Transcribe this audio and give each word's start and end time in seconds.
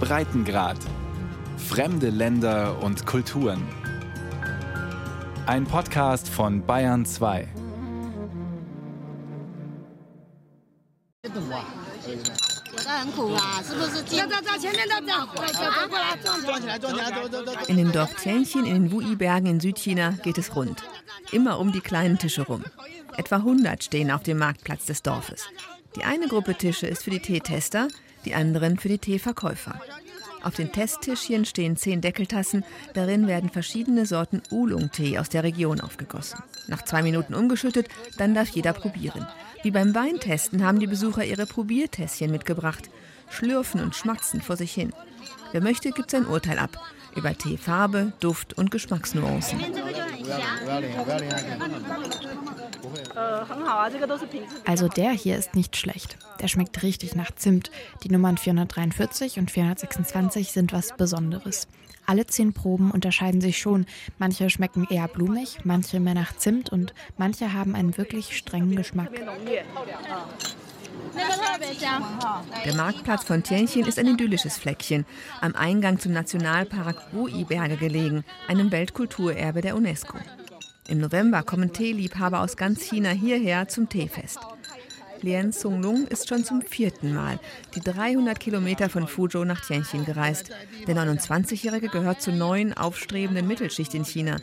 Breitengrad. 0.00 0.78
Fremde 1.56 2.10
Länder 2.10 2.82
und 2.82 3.04
Kulturen. 3.06 3.62
Ein 5.46 5.64
Podcast 5.64 6.28
von 6.28 6.64
Bayern 6.64 7.04
2. 7.04 7.48
In 17.66 17.76
dem 17.76 17.92
Dorf 17.92 18.14
Tianjin 18.14 18.64
in 18.64 18.74
den 18.74 18.92
Wui-Bergen 18.92 19.46
in 19.46 19.60
Südchina 19.60 20.10
geht 20.22 20.38
es 20.38 20.54
rund. 20.54 20.82
Immer 21.32 21.58
um 21.58 21.72
die 21.72 21.80
kleinen 21.80 22.18
Tische 22.18 22.42
rum. 22.42 22.64
Etwa 23.16 23.36
100 23.36 23.82
stehen 23.84 24.10
auf 24.10 24.22
dem 24.22 24.38
Marktplatz 24.38 24.86
des 24.86 25.02
Dorfes. 25.02 25.46
Die 25.96 26.04
eine 26.04 26.28
Gruppe 26.28 26.54
Tische 26.54 26.86
ist 26.86 27.02
für 27.02 27.10
die 27.10 27.20
Teetester, 27.20 27.88
die 28.24 28.34
anderen 28.34 28.78
für 28.78 28.88
die 28.88 28.98
Teeverkäufer. 28.98 29.80
Auf 30.42 30.54
den 30.54 30.72
Testtischchen 30.72 31.44
stehen 31.44 31.76
zehn 31.76 32.00
Deckeltassen. 32.00 32.64
Darin 32.94 33.26
werden 33.26 33.50
verschiedene 33.50 34.06
Sorten 34.06 34.42
Oolong-Tee 34.50 35.18
aus 35.18 35.28
der 35.28 35.42
Region 35.42 35.80
aufgegossen. 35.80 36.42
Nach 36.68 36.82
zwei 36.82 37.02
Minuten 37.02 37.34
umgeschüttet, 37.34 37.88
dann 38.18 38.34
darf 38.34 38.48
jeder 38.50 38.72
probieren. 38.72 39.26
Wie 39.62 39.72
beim 39.72 39.94
Weintesten 39.94 40.64
haben 40.64 40.78
die 40.78 40.86
Besucher 40.86 41.24
ihre 41.24 41.46
Probiertässchen 41.46 42.30
mitgebracht, 42.30 42.88
schlürfen 43.30 43.80
und 43.80 43.96
schmatzen 43.96 44.40
vor 44.40 44.56
sich 44.56 44.72
hin. 44.72 44.92
Wer 45.52 45.60
möchte, 45.60 45.90
gibt 45.90 46.10
sein 46.10 46.26
Urteil 46.26 46.58
ab 46.58 46.78
über 47.16 47.36
Teefarbe, 47.36 48.12
Duft 48.20 48.56
und 48.56 48.70
Geschmacksnuancen. 48.70 49.58
Also 54.66 54.88
der 54.88 55.10
hier 55.10 55.36
ist 55.36 55.54
nicht 55.54 55.76
schlecht. 55.76 56.16
Der 56.40 56.48
schmeckt 56.48 56.82
richtig 56.82 57.14
nach 57.14 57.30
Zimt. 57.34 57.70
Die 58.02 58.10
Nummern 58.10 58.38
443 58.38 59.38
und 59.38 59.50
426 59.50 60.52
sind 60.52 60.72
was 60.72 60.96
Besonderes. 60.96 61.68
Alle 62.06 62.26
zehn 62.26 62.54
Proben 62.54 62.90
unterscheiden 62.90 63.42
sich 63.42 63.58
schon. 63.58 63.84
Manche 64.18 64.48
schmecken 64.48 64.86
eher 64.88 65.08
blumig, 65.08 65.58
manche 65.64 66.00
mehr 66.00 66.14
nach 66.14 66.34
Zimt 66.36 66.70
und 66.70 66.94
manche 67.18 67.52
haben 67.52 67.74
einen 67.74 67.98
wirklich 67.98 68.34
strengen 68.34 68.76
Geschmack. 68.76 69.10
Der 72.64 72.74
Marktplatz 72.74 73.24
von 73.24 73.42
Tianjin 73.42 73.84
ist 73.84 73.98
ein 73.98 74.06
idyllisches 74.06 74.56
Fleckchen, 74.56 75.04
am 75.40 75.54
Eingang 75.54 75.98
zum 75.98 76.12
Nationalpark 76.12 77.12
Wui-Berge 77.12 77.76
gelegen, 77.76 78.24
einem 78.46 78.72
Weltkulturerbe 78.72 79.60
der 79.60 79.76
UNESCO. 79.76 80.18
Im 80.88 81.00
November 81.00 81.42
kommen 81.42 81.74
Teeliebhaber 81.74 82.40
aus 82.40 82.56
ganz 82.56 82.82
China 82.82 83.10
hierher 83.10 83.68
zum 83.68 83.90
Teefest. 83.90 84.38
Lian 85.20 85.52
Lung 85.82 86.06
ist 86.06 86.28
schon 86.28 86.44
zum 86.44 86.62
vierten 86.62 87.12
Mal 87.12 87.38
die 87.74 87.80
300 87.80 88.40
Kilometer 88.40 88.88
von 88.88 89.06
Fuzhou 89.06 89.44
nach 89.44 89.60
Tianjin 89.60 90.06
gereist. 90.06 90.50
Der 90.86 90.96
29-Jährige 90.96 91.88
gehört 91.88 92.22
zur 92.22 92.34
neuen, 92.34 92.72
aufstrebenden 92.72 93.46
Mittelschicht 93.46 93.94
in 93.94 94.04
China. 94.04 94.36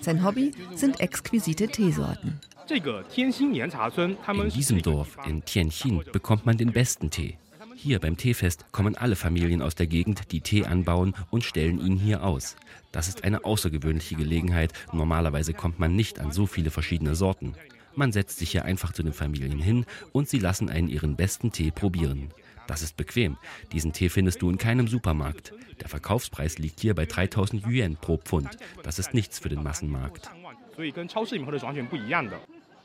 Sein 0.00 0.24
Hobby 0.24 0.50
sind 0.74 1.00
exquisite 1.00 1.68
Teesorten. 1.68 2.40
In 2.68 4.48
diesem 4.48 4.82
Dorf, 4.82 5.16
in 5.26 5.44
Tianjin, 5.44 6.02
bekommt 6.12 6.46
man 6.46 6.56
den 6.56 6.72
besten 6.72 7.10
Tee. 7.10 7.38
Hier 7.82 7.98
beim 7.98 8.16
Teefest 8.16 8.66
kommen 8.70 8.94
alle 8.94 9.16
Familien 9.16 9.60
aus 9.60 9.74
der 9.74 9.88
Gegend, 9.88 10.30
die 10.30 10.40
Tee 10.40 10.64
anbauen 10.64 11.14
und 11.30 11.42
stellen 11.42 11.84
ihn 11.84 11.96
hier 11.96 12.22
aus. 12.22 12.54
Das 12.92 13.08
ist 13.08 13.24
eine 13.24 13.44
außergewöhnliche 13.44 14.14
Gelegenheit. 14.14 14.72
Normalerweise 14.92 15.52
kommt 15.52 15.80
man 15.80 15.96
nicht 15.96 16.20
an 16.20 16.30
so 16.30 16.46
viele 16.46 16.70
verschiedene 16.70 17.16
Sorten. 17.16 17.56
Man 17.96 18.12
setzt 18.12 18.38
sich 18.38 18.52
hier 18.52 18.64
einfach 18.64 18.92
zu 18.92 19.02
den 19.02 19.12
Familien 19.12 19.58
hin 19.58 19.84
und 20.12 20.28
sie 20.28 20.38
lassen 20.38 20.70
einen 20.70 20.86
ihren 20.86 21.16
besten 21.16 21.50
Tee 21.50 21.72
probieren. 21.72 22.28
Das 22.68 22.82
ist 22.82 22.96
bequem. 22.96 23.36
Diesen 23.72 23.92
Tee 23.92 24.10
findest 24.10 24.42
du 24.42 24.48
in 24.48 24.58
keinem 24.58 24.86
Supermarkt. 24.86 25.52
Der 25.80 25.88
Verkaufspreis 25.88 26.58
liegt 26.58 26.78
hier 26.78 26.94
bei 26.94 27.06
3000 27.06 27.66
Yuan 27.66 27.96
pro 27.96 28.16
Pfund. 28.16 28.58
Das 28.84 29.00
ist 29.00 29.12
nichts 29.12 29.40
für 29.40 29.48
den 29.48 29.64
Massenmarkt. 29.64 30.30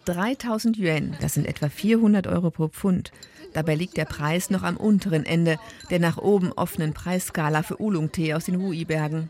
3000 0.07 0.77
Yuan, 0.77 1.17
das 1.19 1.33
sind 1.33 1.45
etwa 1.47 1.67
400 1.67 2.27
Euro 2.27 2.49
pro 2.49 2.69
Pfund. 2.69 3.11
Dabei 3.53 3.75
liegt 3.75 3.97
der 3.97 4.05
Preis 4.05 4.49
noch 4.49 4.63
am 4.63 4.77
unteren 4.77 5.25
Ende 5.25 5.57
der 5.89 5.99
nach 5.99 6.17
oben 6.17 6.51
offenen 6.53 6.93
Preisskala 6.93 7.63
für 7.63 7.81
Oolong-Tee 7.81 8.33
aus 8.33 8.45
den 8.45 8.61
Wui-Bergen. 8.61 9.29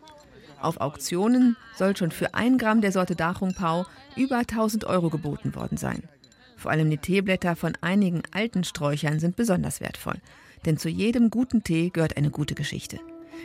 Auf 0.61 0.79
Auktionen 0.79 1.55
soll 1.75 1.95
schon 1.97 2.11
für 2.11 2.33
ein 2.33 2.57
Gramm 2.57 2.81
der 2.81 2.91
Sorte 2.91 3.15
Dachung 3.15 3.53
Pao 3.53 3.85
über 4.15 4.37
1000 4.37 4.85
Euro 4.85 5.09
geboten 5.09 5.55
worden 5.55 5.77
sein. 5.77 6.03
Vor 6.55 6.71
allem 6.71 6.89
die 6.89 6.97
Teeblätter 6.97 7.55
von 7.55 7.73
einigen 7.81 8.23
alten 8.31 8.63
Sträuchern 8.63 9.19
sind 9.19 9.35
besonders 9.35 9.81
wertvoll. 9.81 10.15
Denn 10.65 10.77
zu 10.77 10.89
jedem 10.89 11.29
guten 11.29 11.63
Tee 11.63 11.89
gehört 11.89 12.17
eine 12.17 12.31
gute 12.31 12.55
Geschichte. 12.55 12.99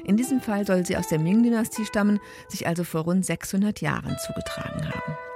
In 0.05 0.17
diesem 0.17 0.41
Fall 0.41 0.67
soll 0.67 0.85
sie 0.87 0.97
aus 0.97 1.09
der 1.09 1.19
Ming-Dynastie 1.19 1.85
stammen, 1.85 2.21
sich 2.49 2.67
also 2.67 2.85
vor 2.85 3.03
rund 3.03 3.25
600 3.25 3.81
Jahren 3.81 4.17
zugetragen 4.19 4.89
haben. 4.89 5.32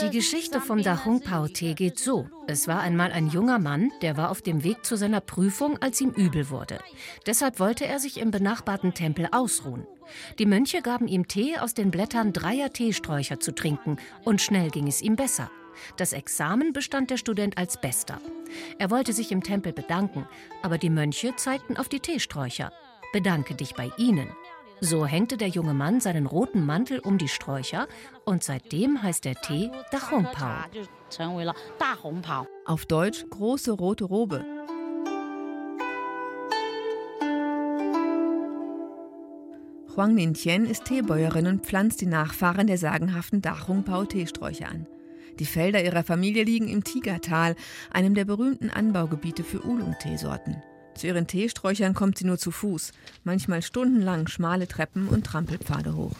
Die 0.00 0.10
Geschichte 0.10 0.60
vom 0.60 0.82
Dahongpao-Tee 0.82 1.74
geht 1.74 1.98
so. 1.98 2.28
Es 2.46 2.68
war 2.68 2.80
einmal 2.80 3.10
ein 3.12 3.28
junger 3.28 3.58
Mann, 3.58 3.90
der 4.02 4.16
war 4.16 4.30
auf 4.30 4.42
dem 4.42 4.64
Weg 4.64 4.84
zu 4.84 4.96
seiner 4.96 5.20
Prüfung, 5.20 5.78
als 5.80 6.00
ihm 6.00 6.10
übel 6.10 6.50
wurde. 6.50 6.78
Deshalb 7.26 7.58
wollte 7.58 7.86
er 7.86 7.98
sich 7.98 8.18
im 8.20 8.30
benachbarten 8.30 8.92
Tempel 8.92 9.28
ausruhen. 9.32 9.86
Die 10.38 10.46
Mönche 10.46 10.82
gaben 10.82 11.08
ihm 11.08 11.26
Tee 11.26 11.58
aus 11.58 11.74
den 11.74 11.90
Blättern 11.90 12.32
dreier 12.32 12.72
Teesträucher 12.72 13.40
zu 13.40 13.54
trinken 13.54 13.96
und 14.24 14.42
schnell 14.42 14.70
ging 14.70 14.86
es 14.88 15.00
ihm 15.00 15.16
besser. 15.16 15.50
Das 15.96 16.12
Examen 16.12 16.72
bestand 16.72 17.10
der 17.10 17.16
Student 17.16 17.58
als 17.58 17.80
Bester. 17.80 18.18
Er 18.78 18.90
wollte 18.90 19.12
sich 19.12 19.32
im 19.32 19.42
Tempel 19.42 19.72
bedanken, 19.72 20.26
aber 20.62 20.78
die 20.78 20.90
Mönche 20.90 21.34
zeigten 21.36 21.76
auf 21.76 21.88
die 21.88 22.00
Teesträucher. 22.00 22.72
Bedanke 23.12 23.54
dich 23.54 23.74
bei 23.74 23.90
ihnen. 23.96 24.28
So 24.80 25.06
hängte 25.06 25.36
der 25.38 25.48
junge 25.48 25.72
Mann 25.72 26.00
seinen 26.00 26.26
roten 26.26 26.64
Mantel 26.64 26.98
um 26.98 27.16
die 27.16 27.28
Sträucher 27.28 27.88
und 28.24 28.42
seitdem 28.42 29.02
heißt 29.02 29.24
der 29.24 29.36
Tee 29.36 29.70
Dachongpao. 29.90 30.64
Auf 32.66 32.84
Deutsch 32.84 33.24
große 33.30 33.72
rote 33.72 34.04
Robe. 34.04 34.44
Huang 39.96 40.14
Nintien 40.14 40.66
ist 40.66 40.84
Teebäuerin 40.84 41.46
und 41.46 41.64
pflanzt 41.64 42.02
die 42.02 42.06
Nachfahren 42.06 42.66
der 42.66 42.76
sagenhaften 42.76 43.40
Dachongpao-Teesträucher 43.40 44.68
an. 44.68 44.86
Die 45.38 45.46
Felder 45.46 45.82
ihrer 45.82 46.04
Familie 46.04 46.44
liegen 46.44 46.68
im 46.68 46.84
Tigertal, 46.84 47.56
einem 47.90 48.14
der 48.14 48.26
berühmten 48.26 48.68
Anbaugebiete 48.68 49.42
für 49.42 49.64
Oolong-Teesorten. 49.64 50.62
Zu 50.96 51.06
ihren 51.06 51.26
Teesträuchern 51.26 51.94
kommt 51.94 52.18
sie 52.18 52.24
nur 52.24 52.38
zu 52.38 52.50
Fuß, 52.50 52.92
manchmal 53.24 53.62
stundenlang 53.62 54.28
schmale 54.28 54.66
Treppen 54.66 55.08
und 55.08 55.26
Trampelpfade 55.26 55.94
hoch. 55.94 56.14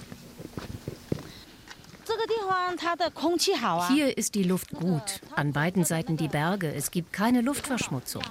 Hier 3.89 4.17
ist 4.19 4.35
die 4.35 4.43
Luft 4.43 4.73
gut. 4.73 5.21
An 5.35 5.53
beiden 5.53 5.85
Seiten 5.85 6.17
die 6.17 6.29
Berge. 6.29 6.73
Es 6.73 6.91
gibt 6.91 7.13
keine 7.13 7.41
Luftverschmutzung. 7.41 8.23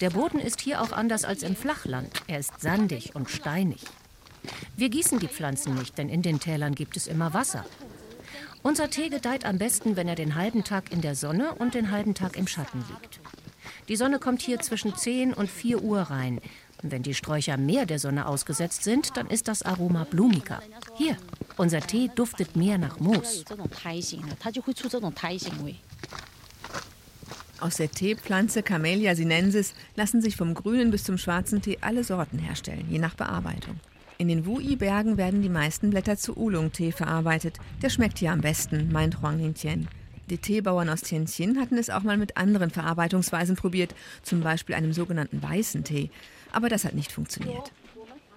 Der 0.00 0.10
Boden 0.10 0.38
ist 0.38 0.60
hier 0.60 0.82
auch 0.82 0.92
anders 0.92 1.24
als 1.24 1.42
im 1.42 1.56
Flachland. 1.56 2.10
Er 2.26 2.38
ist 2.38 2.60
sandig 2.60 3.14
und 3.14 3.30
steinig. 3.30 3.82
Wir 4.76 4.88
gießen 4.88 5.18
die 5.18 5.28
Pflanzen 5.28 5.74
nicht, 5.74 5.98
denn 5.98 6.08
in 6.08 6.22
den 6.22 6.40
Tälern 6.40 6.74
gibt 6.74 6.96
es 6.96 7.06
immer 7.06 7.34
Wasser. 7.34 7.64
Unser 8.62 8.90
Tee 8.90 9.08
gedeiht 9.08 9.44
am 9.44 9.58
besten, 9.58 9.96
wenn 9.96 10.08
er 10.08 10.14
den 10.14 10.34
halben 10.34 10.64
Tag 10.64 10.92
in 10.92 11.00
der 11.00 11.14
Sonne 11.14 11.54
und 11.54 11.74
den 11.74 11.90
halben 11.90 12.14
Tag 12.14 12.36
im 12.36 12.46
Schatten 12.46 12.84
liegt. 12.88 13.20
Die 13.88 13.96
Sonne 13.96 14.18
kommt 14.18 14.42
hier 14.42 14.60
zwischen 14.60 14.94
10 14.94 15.32
und 15.32 15.50
4 15.50 15.82
Uhr 15.82 16.02
rein. 16.02 16.40
Und 16.82 16.92
wenn 16.92 17.02
die 17.02 17.14
Sträucher 17.14 17.56
mehr 17.56 17.86
der 17.86 17.98
Sonne 17.98 18.26
ausgesetzt 18.26 18.84
sind, 18.84 19.16
dann 19.16 19.26
ist 19.28 19.48
das 19.48 19.62
Aroma 19.62 20.04
blumiger. 20.04 20.62
Hier, 20.96 21.16
unser 21.56 21.80
Tee 21.80 22.10
duftet 22.14 22.54
mehr 22.54 22.78
nach 22.78 23.00
Moos. 23.00 23.44
Aus 27.60 27.76
der 27.76 27.90
Teepflanze 27.90 28.62
Camellia 28.62 29.16
sinensis 29.16 29.74
lassen 29.96 30.22
sich 30.22 30.36
vom 30.36 30.54
grünen 30.54 30.92
bis 30.92 31.02
zum 31.02 31.18
schwarzen 31.18 31.60
Tee 31.60 31.78
alle 31.80 32.04
Sorten 32.04 32.38
herstellen, 32.38 32.86
je 32.88 33.00
nach 33.00 33.14
Bearbeitung. 33.14 33.80
In 34.18 34.28
den 34.28 34.46
Wui-Bergen 34.46 35.16
werden 35.16 35.42
die 35.42 35.48
meisten 35.48 35.90
Blätter 35.90 36.16
zu 36.16 36.36
Oolong-Tee 36.36 36.92
verarbeitet. 36.92 37.58
Der 37.82 37.88
schmeckt 37.88 38.18
hier 38.18 38.32
am 38.32 38.40
besten, 38.40 38.92
meint 38.92 39.22
Huang 39.22 39.38
Nintien. 39.38 39.88
Die 40.30 40.38
Teebauern 40.38 40.90
aus 40.90 41.00
Tianjin 41.00 41.58
hatten 41.58 41.78
es 41.78 41.88
auch 41.88 42.02
mal 42.02 42.18
mit 42.18 42.36
anderen 42.36 42.70
Verarbeitungsweisen 42.70 43.56
probiert, 43.56 43.94
zum 44.22 44.40
Beispiel 44.40 44.74
einem 44.74 44.92
sogenannten 44.92 45.42
weißen 45.42 45.84
Tee. 45.84 46.10
Aber 46.52 46.68
das 46.68 46.84
hat 46.84 46.94
nicht 46.94 47.12
funktioniert. 47.12 47.72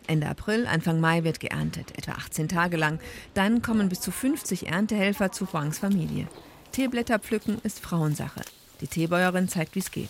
Ende 0.08 0.28
April, 0.28 0.68
Anfang 0.68 1.00
Mai 1.00 1.24
wird 1.24 1.40
geerntet, 1.40 1.98
etwa 1.98 2.14
18 2.14 2.48
Tage 2.48 2.78
lang. 2.78 3.00
Dann 3.34 3.62
kommen 3.62 3.90
bis 3.90 4.00
zu 4.00 4.12
50 4.12 4.68
Erntehelfer 4.68 5.32
zu 5.32 5.52
Huangs 5.52 5.80
Familie. 5.80 6.28
Teeblätter 6.72 7.20
pflücken 7.20 7.60
ist 7.64 7.80
Frauensache. 7.80 8.42
Die 8.80 8.88
Teebäuerin 8.88 9.50
zeigt, 9.50 9.76
wie 9.76 9.80
es 9.80 9.92
geht. 9.92 10.10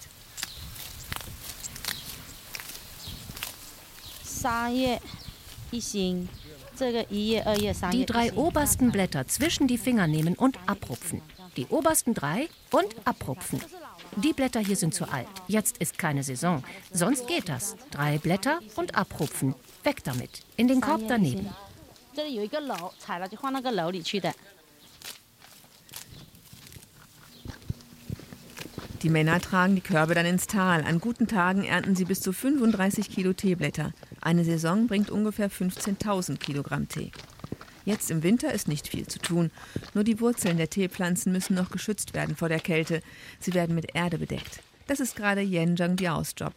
Die 7.91 8.05
drei 8.05 8.33
obersten 8.33 8.91
Blätter 8.91 9.27
zwischen 9.27 9.67
die 9.67 9.77
Finger 9.77 10.07
nehmen 10.07 10.35
und 10.35 10.57
abrupfen. 10.67 11.21
Die 11.57 11.67
obersten 11.67 12.13
drei 12.13 12.47
und 12.71 12.95
abrupfen. 13.05 13.61
Die 14.17 14.33
Blätter 14.33 14.59
hier 14.59 14.75
sind 14.75 14.93
zu 14.93 15.11
alt. 15.11 15.27
Jetzt 15.47 15.77
ist 15.77 15.97
keine 15.97 16.23
Saison. 16.23 16.63
Sonst 16.91 17.27
geht 17.27 17.49
das. 17.49 17.75
Drei 17.91 18.17
Blätter 18.17 18.59
und 18.75 18.95
abrupfen. 18.95 19.55
Weg 19.83 20.03
damit. 20.03 20.43
In 20.57 20.67
den 20.67 20.81
Korb 20.81 21.01
daneben. 21.07 21.49
Die 29.01 29.09
Männer 29.09 29.39
tragen 29.39 29.75
die 29.75 29.81
Körbe 29.81 30.13
dann 30.13 30.25
ins 30.27 30.45
Tal. 30.45 30.83
An 30.83 30.99
guten 30.99 31.27
Tagen 31.27 31.63
ernten 31.63 31.95
sie 31.95 32.05
bis 32.05 32.21
zu 32.21 32.33
35 32.33 33.09
Kilo 33.09 33.33
Teeblätter. 33.33 33.93
Eine 34.21 34.45
Saison 34.45 34.85
bringt 34.87 35.09
ungefähr 35.09 35.49
15.000 35.49 36.37
Kilogramm 36.37 36.87
Tee. 36.87 37.11
Jetzt 37.85 38.11
im 38.11 38.23
Winter 38.23 38.53
ist 38.53 38.67
nicht 38.67 38.87
viel 38.87 39.07
zu 39.07 39.19
tun. 39.19 39.51
Nur 39.93 40.03
die 40.03 40.19
Wurzeln 40.19 40.57
der 40.57 40.69
Teepflanzen 40.69 41.31
müssen 41.31 41.55
noch 41.55 41.71
geschützt 41.71 42.13
werden 42.13 42.35
vor 42.35 42.49
der 42.49 42.59
Kälte. 42.59 43.01
Sie 43.39 43.53
werden 43.53 43.75
mit 43.75 43.95
Erde 43.95 44.17
bedeckt. 44.17 44.61
Das 44.87 44.99
ist 44.99 45.15
gerade 45.15 45.41
Yen 45.41 45.77
Zhangbiaos 45.77 46.33
Job. 46.37 46.53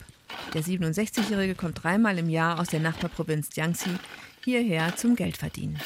Der 0.55 0.63
67-Jährige 0.63 1.55
kommt 1.55 1.83
dreimal 1.83 2.19
im 2.19 2.29
Jahr 2.29 2.59
aus 2.59 2.69
der 2.69 2.81
Nachbarprovinz 2.81 3.55
Jiangxi 3.55 3.91
hierher 4.45 4.97
zum 4.97 5.17
Geldverdienen. 5.17 5.81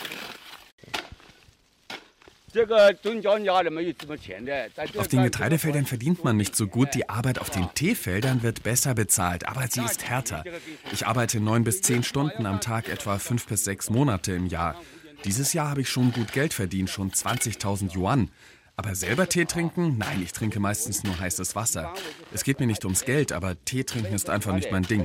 Auf 4.96 5.08
den 5.08 5.23
Getreidefeldern 5.23 5.85
verdient 5.85 6.25
man 6.25 6.37
nicht 6.37 6.56
so 6.56 6.67
gut, 6.67 6.94
die 6.94 7.08
Arbeit 7.08 7.38
auf 7.40 7.50
den 7.50 7.69
Teefeldern 7.75 8.43
wird 8.43 8.62
besser 8.62 8.94
bezahlt, 8.94 9.46
aber 9.46 9.67
sie 9.69 9.82
ist 9.82 10.08
härter. 10.08 10.44
Ich 10.93 11.06
arbeite 11.06 11.40
neun 11.40 11.62
bis 11.62 11.82
zehn 11.82 12.02
Stunden 12.02 12.46
am 12.46 12.61
Tag, 12.61 12.88
etwa 12.88 13.19
fünf 13.19 13.46
bis 13.46 13.64
sechs 13.64 13.90
Monate 13.90 14.32
im 14.32 14.46
Jahr. 14.46 14.81
Dieses 15.24 15.52
Jahr 15.52 15.70
habe 15.70 15.80
ich 15.80 15.88
schon 15.88 16.12
gut 16.12 16.32
Geld 16.32 16.54
verdient, 16.54 16.90
schon 16.90 17.10
20.000 17.10 17.94
Yuan. 17.96 18.30
Aber 18.76 18.94
selber 18.94 19.28
Tee 19.28 19.44
trinken? 19.44 19.98
Nein, 19.98 20.22
ich 20.22 20.32
trinke 20.32 20.60
meistens 20.60 21.02
nur 21.02 21.18
heißes 21.18 21.56
Wasser. 21.56 21.92
Es 22.32 22.44
geht 22.44 22.60
mir 22.60 22.66
nicht 22.66 22.84
ums 22.84 23.04
Geld, 23.04 23.32
aber 23.32 23.56
Tee 23.64 23.82
trinken 23.82 24.14
ist 24.14 24.30
einfach 24.30 24.54
nicht 24.54 24.70
mein 24.70 24.84
Ding. 24.84 25.04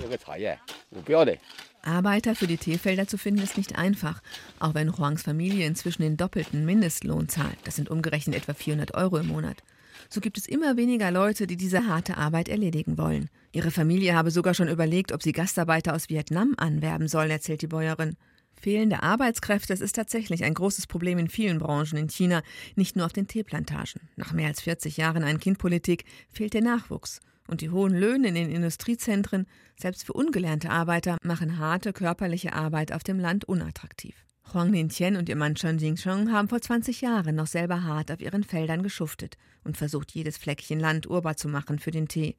Arbeiter 1.81 2.35
für 2.35 2.47
die 2.47 2.57
Teefelder 2.57 3.07
zu 3.07 3.17
finden 3.17 3.41
ist 3.41 3.57
nicht 3.57 3.75
einfach, 3.75 4.21
auch 4.59 4.75
wenn 4.75 4.95
Huangs 4.95 5.23
Familie 5.23 5.65
inzwischen 5.65 6.03
den 6.03 6.17
doppelten 6.17 6.65
Mindestlohn 6.65 7.27
zahlt. 7.27 7.57
Das 7.63 7.75
sind 7.75 7.89
umgerechnet 7.89 8.35
etwa 8.35 8.53
400 8.53 8.93
Euro 8.93 9.17
im 9.17 9.27
Monat. 9.27 9.63
So 10.07 10.21
gibt 10.21 10.37
es 10.37 10.47
immer 10.47 10.77
weniger 10.77 11.09
Leute, 11.09 11.47
die 11.47 11.57
diese 11.57 11.87
harte 11.87 12.17
Arbeit 12.17 12.49
erledigen 12.49 12.99
wollen. 12.99 13.29
Ihre 13.51 13.71
Familie 13.71 14.15
habe 14.15 14.29
sogar 14.29 14.53
schon 14.53 14.67
überlegt, 14.67 15.11
ob 15.11 15.23
sie 15.23 15.31
Gastarbeiter 15.31 15.95
aus 15.95 16.09
Vietnam 16.09 16.53
anwerben 16.57 17.07
sollen, 17.07 17.31
erzählt 17.31 17.63
die 17.63 17.67
Bäuerin. 17.67 18.15
Fehlende 18.63 19.03
Arbeitskräfte, 19.03 19.73
das 19.73 19.81
ist 19.81 19.97
tatsächlich 19.97 20.45
ein 20.45 20.53
großes 20.53 20.87
Problem 20.87 21.19
in 21.19 21.27
vielen 21.27 21.59
Branchen 21.59 21.97
in 21.97 22.07
China, 22.07 22.41
nicht 22.77 22.95
nur 22.95 23.05
auf 23.05 23.11
den 23.11 23.27
Teeplantagen. 23.27 23.99
Nach 24.15 24.31
mehr 24.31 24.47
als 24.47 24.61
40 24.61 24.95
Jahren 24.95 25.25
Ein-Kind-Politik 25.25 26.05
fehlt 26.31 26.53
der 26.53 26.61
Nachwuchs. 26.61 27.19
Und 27.45 27.59
die 27.59 27.71
hohen 27.71 27.93
Löhne 27.93 28.29
in 28.29 28.35
den 28.35 28.49
Industriezentren, 28.49 29.47
selbst 29.75 30.05
für 30.05 30.13
ungelernte 30.13 30.69
Arbeiter, 30.69 31.17
machen 31.23 31.57
harte 31.57 31.91
körperliche 31.91 32.53
Arbeit 32.53 32.93
auf 32.93 33.03
dem 33.03 33.19
Land 33.19 33.43
unattraktiv. 33.43 34.15
Huang 34.53 34.71
Nintien 34.71 35.17
und 35.17 35.27
ihr 35.27 35.35
Mann 35.35 35.55
Chen 35.55 35.77
Jingsheng 35.77 36.31
haben 36.31 36.47
vor 36.47 36.61
20 36.61 37.01
Jahren 37.01 37.35
noch 37.35 37.47
selber 37.47 37.83
hart 37.83 38.13
auf 38.13 38.21
ihren 38.21 38.45
Feldern 38.45 38.81
geschuftet 38.81 39.35
und 39.65 39.75
versucht, 39.75 40.11
jedes 40.11 40.37
Fleckchen 40.37 40.79
Land 40.79 41.05
urbar 41.05 41.35
zu 41.35 41.49
machen 41.49 41.79
für 41.79 41.91
den 41.91 42.07
Tee. 42.07 42.37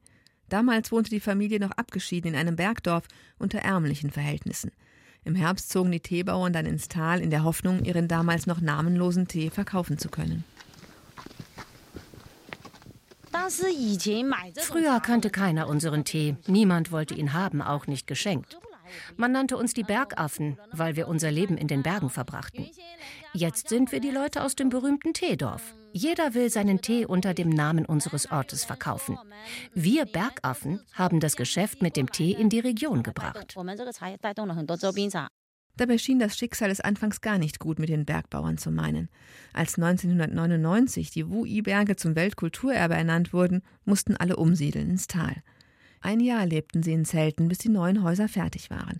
Damals 0.49 0.91
wohnte 0.91 1.11
die 1.11 1.19
Familie 1.19 1.59
noch 1.59 1.71
abgeschieden 1.71 2.33
in 2.33 2.39
einem 2.39 2.55
Bergdorf 2.55 3.07
unter 3.37 3.59
ärmlichen 3.59 4.09
Verhältnissen. 4.09 4.71
Im 5.25 5.35
Herbst 5.35 5.71
zogen 5.71 5.91
die 5.91 5.99
Teebauern 5.99 6.53
dann 6.53 6.67
ins 6.67 6.87
Tal 6.87 7.19
in 7.19 7.31
der 7.31 7.43
Hoffnung, 7.43 7.83
ihren 7.83 8.07
damals 8.07 8.45
noch 8.45 8.61
namenlosen 8.61 9.27
Tee 9.27 9.49
verkaufen 9.49 9.97
zu 9.97 10.09
können. 10.09 10.43
Früher 14.57 14.99
kannte 15.01 15.29
keiner 15.29 15.67
unseren 15.67 16.05
Tee. 16.05 16.35
Niemand 16.47 16.91
wollte 16.91 17.15
ihn 17.15 17.33
haben, 17.33 17.61
auch 17.61 17.87
nicht 17.87 18.07
geschenkt. 18.07 18.57
Man 19.17 19.31
nannte 19.31 19.57
uns 19.57 19.73
die 19.73 19.83
Bergaffen, 19.83 20.57
weil 20.71 20.95
wir 20.95 21.07
unser 21.07 21.31
Leben 21.31 21.57
in 21.57 21.67
den 21.67 21.83
Bergen 21.83 22.09
verbrachten. 22.09 22.69
Jetzt 23.33 23.69
sind 23.69 23.91
wir 23.91 23.99
die 23.99 24.11
Leute 24.11 24.43
aus 24.43 24.55
dem 24.55 24.69
berühmten 24.69 25.13
Teedorf. 25.13 25.75
Jeder 25.97 26.33
will 26.33 26.49
seinen 26.49 26.81
Tee 26.81 27.05
unter 27.05 27.33
dem 27.33 27.47
Namen 27.47 27.85
unseres 27.85 28.29
Ortes 28.29 28.65
verkaufen. 28.65 29.17
Wir 29.73 30.03
Bergaffen 30.03 30.81
haben 30.91 31.21
das 31.21 31.37
Geschäft 31.37 31.81
mit 31.81 31.95
dem 31.95 32.11
Tee 32.11 32.33
in 32.33 32.49
die 32.49 32.59
Region 32.59 33.01
gebracht. 33.01 33.55
Dabei 35.77 35.97
schien 35.97 36.19
das 36.19 36.37
Schicksal 36.37 36.69
es 36.69 36.81
anfangs 36.81 37.21
gar 37.21 37.37
nicht 37.37 37.59
gut 37.59 37.79
mit 37.79 37.87
den 37.87 38.03
Bergbauern 38.03 38.57
zu 38.57 38.71
meinen. 38.71 39.07
Als 39.53 39.77
1999 39.77 41.11
die 41.11 41.29
Wui-Berge 41.29 41.95
zum 41.95 42.17
Weltkulturerbe 42.17 42.93
ernannt 42.93 43.31
wurden, 43.31 43.61
mussten 43.85 44.17
alle 44.17 44.35
umsiedeln 44.35 44.89
ins 44.89 45.07
Tal. 45.07 45.43
Ein 46.01 46.19
Jahr 46.19 46.45
lebten 46.45 46.83
sie 46.83 46.91
in 46.91 47.05
Zelten, 47.05 47.47
bis 47.47 47.59
die 47.59 47.69
neuen 47.69 48.03
Häuser 48.03 48.27
fertig 48.27 48.69
waren. 48.69 48.99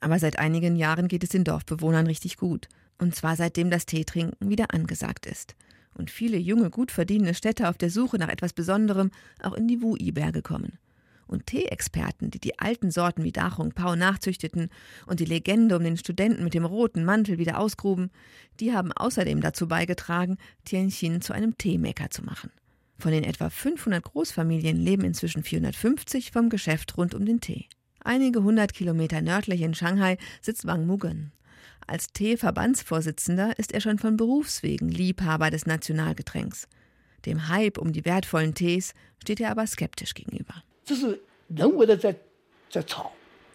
Aber 0.00 0.18
seit 0.18 0.38
einigen 0.38 0.76
Jahren 0.76 1.08
geht 1.08 1.24
es 1.24 1.30
den 1.30 1.44
Dorfbewohnern 1.44 2.06
richtig 2.06 2.36
gut. 2.36 2.68
Und 2.98 3.14
zwar 3.14 3.34
seitdem 3.34 3.70
das 3.70 3.86
Teetrinken 3.86 4.50
wieder 4.50 4.74
angesagt 4.74 5.24
ist 5.24 5.56
und 5.94 6.10
viele 6.10 6.36
junge, 6.36 6.70
gut 6.70 6.90
verdienende 6.90 7.34
Städter 7.34 7.70
auf 7.70 7.78
der 7.78 7.90
Suche 7.90 8.18
nach 8.18 8.28
etwas 8.28 8.52
Besonderem 8.52 9.10
auch 9.42 9.54
in 9.54 9.68
die 9.68 9.80
Wui-Berge 9.80 10.42
kommen. 10.42 10.78
Und 11.26 11.46
Teeexperten, 11.46 12.30
die 12.30 12.38
die 12.38 12.58
alten 12.58 12.90
Sorten 12.90 13.24
wie 13.24 13.32
Dachung 13.32 13.72
Pau 13.72 13.96
nachzüchteten 13.96 14.68
und 15.06 15.20
die 15.20 15.24
Legende 15.24 15.76
um 15.76 15.82
den 15.82 15.96
Studenten 15.96 16.44
mit 16.44 16.52
dem 16.52 16.66
roten 16.66 17.04
Mantel 17.04 17.38
wieder 17.38 17.58
ausgruben, 17.58 18.10
die 18.60 18.74
haben 18.74 18.92
außerdem 18.92 19.40
dazu 19.40 19.66
beigetragen, 19.66 20.36
Tianjin 20.64 21.22
zu 21.22 21.32
einem 21.32 21.56
Teemaker 21.56 22.10
zu 22.10 22.22
machen. 22.24 22.50
Von 22.98 23.12
den 23.12 23.24
etwa 23.24 23.50
500 23.50 24.04
Großfamilien 24.04 24.76
leben 24.76 25.04
inzwischen 25.04 25.42
450 25.42 26.30
vom 26.30 26.50
Geschäft 26.50 26.96
rund 26.96 27.14
um 27.14 27.24
den 27.24 27.40
Tee. 27.40 27.66
Einige 28.00 28.42
hundert 28.42 28.74
Kilometer 28.74 29.22
nördlich 29.22 29.62
in 29.62 29.74
Shanghai 29.74 30.18
sitzt 30.42 30.66
Wang 30.66 30.86
Mugen. 30.86 31.32
Als 31.86 32.12
Tee-Verbandsvorsitzender 32.12 33.58
ist 33.58 33.72
er 33.72 33.80
schon 33.80 33.98
von 33.98 34.16
Berufswegen 34.16 34.88
Liebhaber 34.88 35.50
des 35.50 35.66
Nationalgetränks. 35.66 36.68
Dem 37.26 37.48
Hype 37.48 37.78
um 37.78 37.92
die 37.92 38.04
wertvollen 38.04 38.54
Tees 38.54 38.94
steht 39.22 39.40
er 39.40 39.50
aber 39.50 39.66
skeptisch 39.66 40.14
gegenüber. 40.14 40.62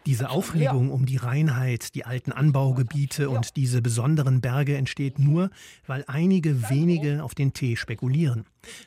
Diese 0.06 0.30
Aufregung 0.30 0.92
um 0.92 1.06
die 1.06 1.18
Reinheit, 1.18 1.94
die 1.94 2.06
alten 2.06 2.32
Anbaugebiete 2.32 3.30
und 3.30 3.56
diese 3.58 3.82
besonderen 3.82 4.42
Berge 4.42 4.76
entsteht 4.76 5.20
nur, 5.20 5.52
weil 5.86 6.04
einige 6.08 6.70
wenige 6.70 7.24
auf 7.24 7.36
den 7.36 7.54
Tee 7.54 7.76
spekulieren. 7.76 8.46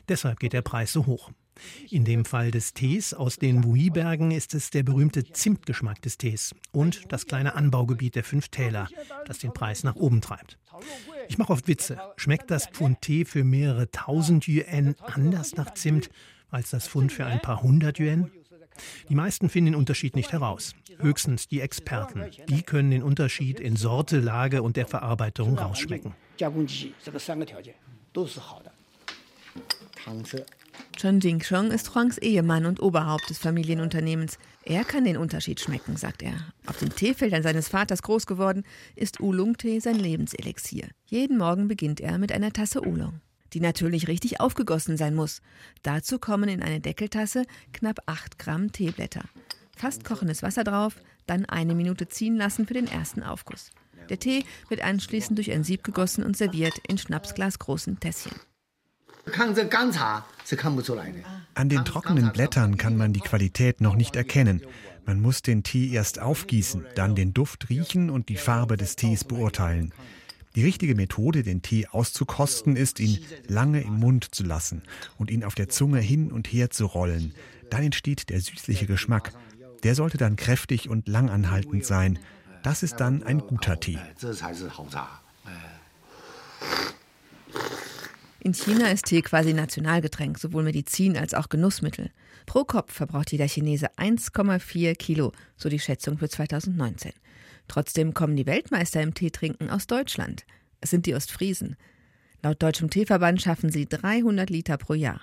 Deshalb 0.09 0.39
geht 0.39 0.53
der 0.53 0.63
Preis 0.63 0.91
so 0.91 1.05
hoch. 1.05 1.31
In 1.89 2.05
dem 2.05 2.25
Fall 2.25 2.51
des 2.51 2.73
Tees 2.73 3.13
aus 3.13 3.37
den 3.37 3.63
Wui-Bergen 3.63 4.31
ist 4.31 4.53
es 4.53 4.69
der 4.69 4.83
berühmte 4.83 5.23
Zimtgeschmack 5.23 6.01
des 6.01 6.17
Tees 6.17 6.55
und 6.71 7.11
das 7.11 7.27
kleine 7.27 7.55
Anbaugebiet 7.55 8.15
der 8.15 8.23
fünf 8.23 8.49
Täler, 8.49 8.87
das 9.25 9.39
den 9.39 9.53
Preis 9.53 9.83
nach 9.83 9.95
oben 9.95 10.21
treibt. 10.21 10.57
Ich 11.29 11.37
mache 11.37 11.53
oft 11.53 11.67
Witze. 11.67 11.99
Schmeckt 12.17 12.51
das 12.51 12.67
Pfund 12.67 13.01
Tee 13.01 13.25
für 13.25 13.43
mehrere 13.43 13.89
tausend 13.91 14.47
Yuan 14.47 14.95
anders 15.01 15.55
nach 15.55 15.73
Zimt 15.73 16.09
als 16.49 16.71
das 16.71 16.87
Pfund 16.87 17.11
für 17.11 17.25
ein 17.25 17.41
paar 17.41 17.61
hundert 17.61 17.99
Yuan? 17.99 18.31
Die 19.09 19.15
meisten 19.15 19.49
finden 19.49 19.73
den 19.73 19.75
Unterschied 19.75 20.15
nicht 20.15 20.31
heraus. 20.31 20.73
Höchstens 20.97 21.47
die 21.47 21.61
Experten. 21.61 22.25
Die 22.49 22.63
können 22.63 22.91
den 22.91 23.03
Unterschied 23.03 23.59
in 23.59 23.75
Sorte, 23.75 24.19
Lage 24.19 24.63
und 24.63 24.77
der 24.77 24.87
Verarbeitung 24.87 25.57
rausschmecken. 25.57 26.15
Chen 31.03 31.19
Jingsheng 31.19 31.71
ist 31.71 31.93
Huangs 31.93 32.17
Ehemann 32.17 32.65
und 32.65 32.81
Oberhaupt 32.81 33.29
des 33.29 33.37
Familienunternehmens. 33.37 34.37
Er 34.63 34.85
kann 34.85 35.03
den 35.03 35.17
Unterschied 35.17 35.59
schmecken, 35.59 35.97
sagt 35.97 36.23
er. 36.23 36.31
Auf 36.65 36.77
den 36.77 36.95
Teefeldern 36.95 37.43
seines 37.43 37.67
Vaters 37.67 38.03
groß 38.03 38.25
geworden, 38.25 38.63
ist 38.95 39.19
Oolong-Tee 39.19 39.81
sein 39.81 39.99
Lebenselixier. 39.99 40.87
Jeden 41.07 41.37
Morgen 41.37 41.67
beginnt 41.67 41.99
er 41.99 42.17
mit 42.19 42.31
einer 42.31 42.53
Tasse 42.53 42.87
Oolong, 42.87 43.19
die 43.51 43.59
natürlich 43.59 44.07
richtig 44.07 44.39
aufgegossen 44.39 44.95
sein 44.95 45.13
muss. 45.13 45.41
Dazu 45.81 46.19
kommen 46.19 46.47
in 46.47 46.63
eine 46.63 46.79
Deckeltasse 46.79 47.43
knapp 47.73 47.99
8 48.05 48.39
Gramm 48.39 48.71
Teeblätter. 48.71 49.25
Fast 49.75 50.05
kochendes 50.05 50.41
Wasser 50.41 50.63
drauf, 50.63 50.95
dann 51.27 51.43
eine 51.43 51.75
Minute 51.75 52.07
ziehen 52.07 52.37
lassen 52.37 52.65
für 52.65 52.75
den 52.75 52.87
ersten 52.87 53.23
Aufguss. 53.23 53.71
Der 54.07 54.19
Tee 54.19 54.45
wird 54.69 54.79
anschließend 54.81 55.37
durch 55.37 55.51
ein 55.51 55.65
Sieb 55.65 55.83
gegossen 55.83 56.23
und 56.23 56.37
serviert 56.37 56.75
in 56.87 56.97
schnapsglasgroßen 56.97 57.99
Tässchen. 57.99 58.31
An 61.55 61.69
den 61.69 61.85
trockenen 61.85 62.31
Blättern 62.31 62.77
kann 62.77 62.97
man 62.97 63.13
die 63.13 63.19
Qualität 63.19 63.79
noch 63.81 63.95
nicht 63.95 64.15
erkennen. 64.15 64.61
Man 65.05 65.21
muss 65.21 65.41
den 65.41 65.63
Tee 65.63 65.91
erst 65.91 66.19
aufgießen, 66.19 66.85
dann 66.95 67.15
den 67.15 67.33
Duft 67.33 67.69
riechen 67.69 68.09
und 68.09 68.29
die 68.29 68.37
Farbe 68.37 68.77
des 68.77 68.95
Tees 68.95 69.23
beurteilen. 69.23 69.93
Die 70.55 70.63
richtige 70.63 70.95
Methode, 70.95 71.43
den 71.43 71.61
Tee 71.61 71.87
auszukosten, 71.87 72.75
ist, 72.75 72.99
ihn 72.99 73.19
lange 73.47 73.81
im 73.81 73.99
Mund 73.99 74.35
zu 74.35 74.43
lassen 74.43 74.83
und 75.17 75.31
ihn 75.31 75.43
auf 75.43 75.55
der 75.55 75.67
Zunge 75.67 75.99
hin 75.99 76.31
und 76.31 76.47
her 76.47 76.69
zu 76.69 76.85
rollen. 76.85 77.33
Dann 77.69 77.83
entsteht 77.83 78.29
der 78.29 78.39
süßliche 78.39 78.85
Geschmack. 78.85 79.33
Der 79.81 79.95
sollte 79.95 80.17
dann 80.17 80.35
kräftig 80.35 80.89
und 80.89 81.07
langanhaltend 81.07 81.85
sein. 81.85 82.19
Das 82.61 82.83
ist 82.83 82.97
dann 82.97 83.23
ein 83.23 83.39
guter 83.39 83.79
Tee. 83.79 83.99
In 88.45 88.53
China 88.53 88.91
ist 88.91 89.05
Tee 89.05 89.21
quasi 89.21 89.53
Nationalgetränk, 89.53 90.37
sowohl 90.37 90.63
Medizin 90.63 91.15
als 91.15 91.33
auch 91.33 91.47
Genussmittel. 91.47 92.09
Pro 92.45 92.65
Kopf 92.65 92.91
verbraucht 92.91 93.31
jeder 93.31 93.47
Chinese 93.47 93.87
1,4 93.95 94.95
Kilo, 94.95 95.31
so 95.55 95.69
die 95.69 95.79
Schätzung 95.79 96.17
für 96.17 96.27
2019. 96.27 97.13
Trotzdem 97.69 98.13
kommen 98.13 98.35
die 98.35 98.45
Weltmeister 98.45 99.01
im 99.01 99.13
Teetrinken 99.13 99.69
aus 99.69 99.87
Deutschland. 99.87 100.45
Es 100.81 100.89
sind 100.89 101.05
die 101.05 101.15
Ostfriesen. 101.15 101.77
Laut 102.41 102.61
Deutschem 102.61 102.89
Teeverband 102.89 103.41
schaffen 103.41 103.71
sie 103.71 103.85
300 103.85 104.49
Liter 104.49 104.75
pro 104.75 104.93
Jahr. 104.93 105.21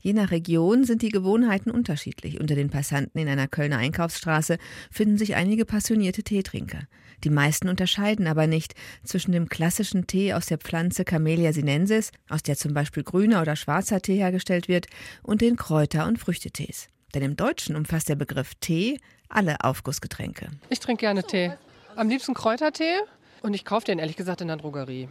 Je 0.00 0.14
nach 0.14 0.30
Region 0.30 0.84
sind 0.84 1.02
die 1.02 1.10
Gewohnheiten 1.10 1.70
unterschiedlich. 1.70 2.40
Unter 2.40 2.54
den 2.54 2.70
Passanten 2.70 3.18
in 3.20 3.28
einer 3.28 3.48
Kölner 3.48 3.76
Einkaufsstraße 3.76 4.56
finden 4.90 5.18
sich 5.18 5.34
einige 5.34 5.66
passionierte 5.66 6.22
Teetrinker. 6.22 6.88
Die 7.24 7.30
meisten 7.30 7.68
unterscheiden 7.68 8.26
aber 8.26 8.46
nicht 8.46 8.74
zwischen 9.04 9.32
dem 9.32 9.48
klassischen 9.48 10.06
Tee 10.06 10.34
aus 10.34 10.46
der 10.46 10.58
Pflanze 10.58 11.04
Camellia 11.04 11.52
sinensis, 11.52 12.12
aus 12.28 12.42
der 12.42 12.56
zum 12.56 12.74
Beispiel 12.74 13.02
grüner 13.02 13.42
oder 13.42 13.56
schwarzer 13.56 14.00
Tee 14.00 14.16
hergestellt 14.16 14.68
wird, 14.68 14.86
und 15.22 15.40
den 15.40 15.56
Kräuter- 15.56 16.06
und 16.06 16.18
Früchtetees. 16.18 16.88
Denn 17.14 17.22
im 17.22 17.36
Deutschen 17.36 17.76
umfasst 17.76 18.08
der 18.08 18.16
Begriff 18.16 18.54
Tee 18.56 18.98
alle 19.28 19.56
Aufgussgetränke. 19.62 20.50
Ich 20.68 20.80
trinke 20.80 21.00
gerne 21.00 21.24
Tee. 21.24 21.52
Am 21.96 22.08
liebsten 22.08 22.34
Kräutertee 22.34 23.00
und 23.42 23.54
ich 23.54 23.64
kaufe 23.64 23.86
den 23.86 23.98
ehrlich 23.98 24.16
gesagt 24.16 24.40
in 24.40 24.48
der 24.48 24.56
Drogerie. 24.56 25.08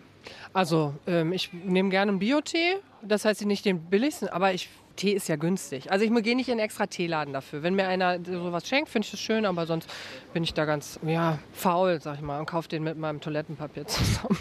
Also 0.54 0.96
ähm, 1.08 1.34
ich 1.34 1.52
nehme 1.54 1.90
gerne 1.90 2.12
einen 2.12 2.20
Bio-Tee. 2.20 2.76
Das 3.02 3.26
heißt 3.26 3.46
nicht 3.46 3.66
den 3.66 3.90
billigsten, 3.90 4.28
aber 4.30 4.54
ich, 4.54 4.70
Tee 4.96 5.12
ist 5.12 5.28
ja 5.28 5.36
günstig. 5.36 5.92
Also 5.92 6.06
ich 6.06 6.24
gehe 6.24 6.36
nicht 6.36 6.48
in 6.48 6.54
einen 6.54 6.62
extra 6.62 6.88
Teeladen 6.88 7.34
dafür. 7.34 7.64
Wenn 7.64 7.76
mir 7.76 7.88
einer 7.88 8.20
sowas 8.24 8.68
schenkt, 8.68 8.90
finde 8.90 9.06
ich 9.06 9.12
das 9.12 9.20
schön, 9.20 9.46
aber 9.46 9.66
sonst 9.66 9.90
bin 10.34 10.44
ich 10.44 10.54
da 10.54 10.66
ganz 10.66 11.00
ja, 11.06 11.40
faul, 11.54 12.00
sag 12.02 12.16
ich 12.16 12.22
mal, 12.22 12.40
und 12.40 12.46
kaufe 12.46 12.70
den 12.70 12.84
mit 12.84 12.98
meinem 12.98 13.22
Toilettenpapier 13.22 13.88
zusammen. 13.88 14.38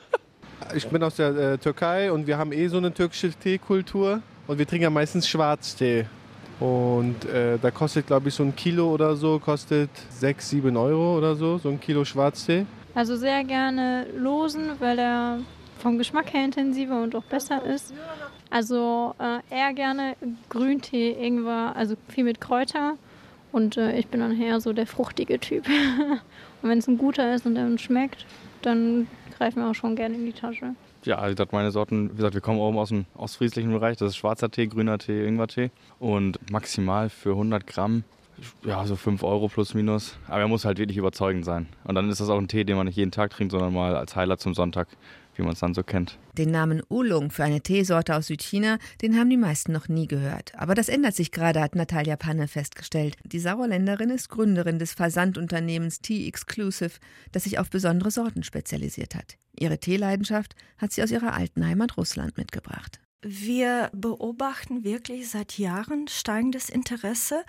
ich 0.74 0.86
bin 0.88 1.02
aus 1.02 1.16
der 1.16 1.36
äh, 1.36 1.58
Türkei 1.58 2.12
und 2.12 2.26
wir 2.26 2.38
haben 2.38 2.52
eh 2.52 2.68
so 2.68 2.76
eine 2.76 2.92
türkische 2.92 3.32
Teekultur 3.32 4.22
und 4.46 4.58
wir 4.58 4.66
trinken 4.66 4.84
ja 4.84 4.90
meistens 4.90 5.28
Schwarztee. 5.28 6.06
Und 6.60 7.24
äh, 7.26 7.56
da 7.58 7.70
kostet, 7.70 8.08
glaube 8.08 8.28
ich, 8.28 8.34
so 8.34 8.42
ein 8.42 8.54
Kilo 8.56 8.92
oder 8.92 9.14
so, 9.14 9.38
kostet 9.38 9.90
6, 10.10 10.50
7 10.50 10.76
Euro 10.76 11.16
oder 11.16 11.36
so, 11.36 11.58
so 11.58 11.68
ein 11.68 11.78
Kilo 11.78 12.04
Schwarztee. 12.04 12.66
Also 12.94 13.16
sehr 13.16 13.44
gerne 13.44 14.06
losen, 14.16 14.72
weil 14.80 14.98
er 14.98 15.38
vom 15.78 15.98
Geschmack 15.98 16.32
her 16.32 16.44
intensiver 16.44 17.02
und 17.02 17.14
auch 17.14 17.24
besser 17.24 17.64
ist. 17.64 17.94
Also 18.50 19.14
äh, 19.18 19.40
eher 19.54 19.72
gerne 19.74 20.16
Grüntee, 20.48 21.12
Ingwer, 21.12 21.74
also 21.76 21.96
viel 22.08 22.24
mit 22.24 22.40
Kräuter. 22.40 22.94
Und 23.52 23.76
äh, 23.76 23.96
ich 23.98 24.08
bin 24.08 24.20
dann 24.20 24.40
eher 24.40 24.60
so 24.60 24.72
der 24.72 24.86
fruchtige 24.86 25.38
Typ. 25.38 25.66
und 26.62 26.68
wenn 26.68 26.78
es 26.78 26.88
ein 26.88 26.98
guter 26.98 27.34
ist 27.34 27.46
und 27.46 27.54
der 27.54 27.66
uns 27.66 27.80
schmeckt, 27.80 28.26
dann 28.62 29.06
greifen 29.36 29.62
wir 29.62 29.70
auch 29.70 29.74
schon 29.74 29.96
gerne 29.96 30.14
in 30.14 30.26
die 30.26 30.32
Tasche. 30.32 30.74
Ja, 31.04 31.18
also 31.18 31.44
meine 31.52 31.70
Sorten, 31.70 32.10
wie 32.12 32.16
gesagt, 32.16 32.34
wir 32.34 32.40
kommen 32.40 32.58
oben 32.58 32.76
aus 32.78 32.88
dem 32.88 33.06
ostfrieslichen 33.16 33.72
Bereich. 33.72 33.96
Das 33.96 34.08
ist 34.10 34.16
schwarzer 34.16 34.50
Tee, 34.50 34.66
grüner 34.66 34.98
Tee, 34.98 35.26
Ingwertee. 35.26 35.70
Und 35.98 36.38
maximal 36.50 37.08
für 37.08 37.30
100 37.30 37.66
Gramm 37.66 38.04
ja, 38.64 38.84
so 38.86 38.96
5 38.96 39.22
Euro 39.22 39.48
plus 39.48 39.74
minus. 39.74 40.16
Aber 40.26 40.40
er 40.40 40.48
muss 40.48 40.64
halt 40.64 40.78
wirklich 40.78 40.98
überzeugend 40.98 41.44
sein. 41.44 41.66
Und 41.84 41.94
dann 41.94 42.08
ist 42.10 42.20
das 42.20 42.28
auch 42.28 42.38
ein 42.38 42.48
Tee, 42.48 42.64
den 42.64 42.76
man 42.76 42.86
nicht 42.86 42.96
jeden 42.96 43.10
Tag 43.10 43.30
trinkt, 43.30 43.52
sondern 43.52 43.72
mal 43.72 43.96
als 43.96 44.16
Highlight 44.16 44.40
zum 44.40 44.54
Sonntag, 44.54 44.88
wie 45.38 45.42
man 45.42 45.52
es 45.52 45.60
dann 45.60 45.74
so 45.74 45.82
kennt. 45.82 46.18
Den 46.36 46.50
Namen 46.50 46.82
Oolong 46.88 47.30
für 47.30 47.44
eine 47.44 47.60
Teesorte 47.60 48.16
aus 48.16 48.26
Südchina, 48.26 48.78
den 49.00 49.16
haben 49.16 49.30
die 49.30 49.36
meisten 49.36 49.72
noch 49.72 49.88
nie 49.88 50.06
gehört. 50.06 50.54
Aber 50.56 50.74
das 50.74 50.88
ändert 50.88 51.14
sich 51.14 51.32
gerade, 51.32 51.60
hat 51.60 51.74
Natalia 51.74 52.16
Panne 52.16 52.48
festgestellt. 52.48 53.16
Die 53.24 53.38
Sauerländerin 53.38 54.10
ist 54.10 54.28
Gründerin 54.28 54.78
des 54.78 54.92
Versandunternehmens 54.92 56.00
Tea 56.00 56.26
Exclusive, 56.26 56.98
das 57.32 57.44
sich 57.44 57.58
auf 57.58 57.70
besondere 57.70 58.10
Sorten 58.10 58.42
spezialisiert 58.42 59.14
hat. 59.14 59.38
Ihre 59.58 59.78
Teeleidenschaft 59.78 60.54
hat 60.76 60.92
sie 60.92 61.02
aus 61.02 61.10
ihrer 61.10 61.34
alten 61.34 61.66
Heimat 61.66 61.96
Russland 61.96 62.36
mitgebracht. 62.36 63.00
Wir 63.20 63.90
beobachten 63.92 64.84
wirklich 64.84 65.28
seit 65.28 65.58
Jahren 65.58 66.06
steigendes 66.06 66.68
Interesse. 66.68 67.44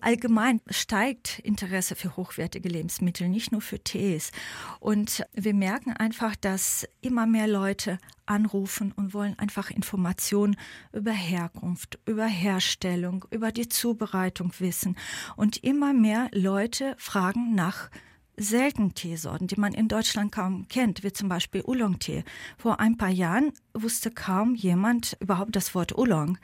Allgemein 0.00 0.60
steigt 0.68 1.38
Interesse 1.38 1.94
für 1.94 2.16
hochwertige 2.16 2.68
Lebensmittel, 2.68 3.28
nicht 3.28 3.52
nur 3.52 3.60
für 3.60 3.78
Tees. 3.78 4.32
Und 4.80 5.24
wir 5.32 5.54
merken 5.54 5.92
einfach, 5.92 6.34
dass 6.34 6.88
immer 7.02 7.26
mehr 7.26 7.46
Leute 7.46 7.98
anrufen 8.26 8.90
und 8.90 9.14
wollen 9.14 9.38
einfach 9.38 9.70
Informationen 9.70 10.56
über 10.92 11.12
Herkunft, 11.12 12.00
über 12.04 12.26
Herstellung, 12.26 13.24
über 13.30 13.52
die 13.52 13.68
Zubereitung 13.68 14.52
wissen. 14.58 14.96
Und 15.36 15.58
immer 15.58 15.92
mehr 15.92 16.30
Leute 16.32 16.96
fragen 16.98 17.54
nach 17.54 17.90
selten 18.36 18.94
Teesorten, 18.94 19.46
die 19.46 19.60
man 19.60 19.74
in 19.74 19.88
Deutschland 19.88 20.32
kaum 20.32 20.66
kennt, 20.68 21.02
wie 21.02 21.12
zum 21.12 21.28
Beispiel 21.28 21.62
Oolong-Tee. 21.64 22.24
Vor 22.56 22.80
ein 22.80 22.96
paar 22.96 23.10
Jahren 23.10 23.52
wusste 23.74 24.10
kaum 24.10 24.54
jemand 24.54 25.16
überhaupt 25.20 25.54
das 25.56 25.74
Wort 25.74 25.96
Oolong. 25.96 26.38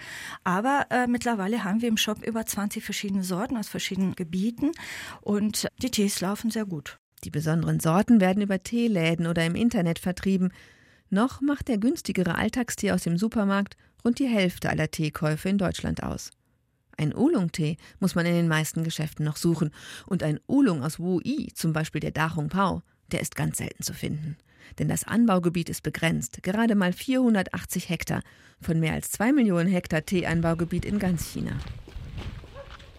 Aber 0.45 0.87
äh, 0.91 1.07
mittlerweile 1.07 1.65
haben 1.65 1.83
wir 1.83 1.89
im 1.89 1.97
Shop 1.97 2.23
über 2.25 2.45
20 2.45 2.85
verschiedene 2.85 3.25
Sorten 3.25 3.57
aus 3.57 3.69
verschiedenen 3.69 4.15
Gebieten 4.15 4.73
und 5.21 5.67
die 5.83 5.91
Tees 5.91 6.21
laufen 6.21 6.51
sehr 6.51 6.67
gut. 6.67 6.99
Die 7.25 7.31
besonderen 7.31 7.81
Sorten 7.81 8.21
werden 8.21 8.43
über 8.43 8.63
Teeläden 8.63 9.27
oder 9.27 9.45
im 9.45 9.55
Internet 9.55 9.99
vertrieben. 9.99 10.53
Noch 11.11 11.41
macht 11.41 11.69
der 11.69 11.79
günstigere 11.79 12.35
Alltagstee 12.35 12.93
aus 12.93 13.03
dem 13.03 13.17
Supermarkt 13.17 13.77
rund 14.05 14.19
die 14.19 14.29
Hälfte 14.29 14.69
aller 14.71 14.91
Teekäufe 14.91 15.49
in 15.49 15.59
Deutschland 15.59 16.03
aus. 16.03 16.31
Ein 16.99 17.15
Oolong-Tee 17.15 17.77
muss 18.01 18.17
man 18.17 18.27
in 18.27 18.35
den 18.35 18.49
meisten 18.49 18.83
Geschäften 18.83 19.25
noch 19.25 19.37
suchen. 19.37 19.71
Und 20.07 20.25
ein 20.25 20.41
Oolong 20.49 20.83
aus 20.83 20.99
Wu-I, 20.99 21.53
zum 21.55 21.73
Beispiel 21.73 22.01
der 22.01 22.11
Dachung 22.11 22.49
Pao, 22.49 22.83
der 23.13 23.21
ist 23.21 23.37
ganz 23.37 23.59
selten 23.59 23.85
zu 23.85 23.95
finden. 23.95 24.37
Denn 24.79 24.89
das 24.89 25.05
Anbaugebiet 25.05 25.71
ist 25.71 25.83
begrenzt, 25.83 26.43
gerade 26.43 26.75
mal 26.75 26.93
480 26.93 27.89
Hektar 27.89 28.23
von 28.61 28.81
mehr 28.81 28.93
als 28.95 29.13
zwei 29.13 29.33
Millionen 29.33 29.69
Hektar 29.69 30.05
Teeanbaugebiet 30.05 30.85
in 30.85 30.99
ganz 30.99 31.25
China. 31.25 31.53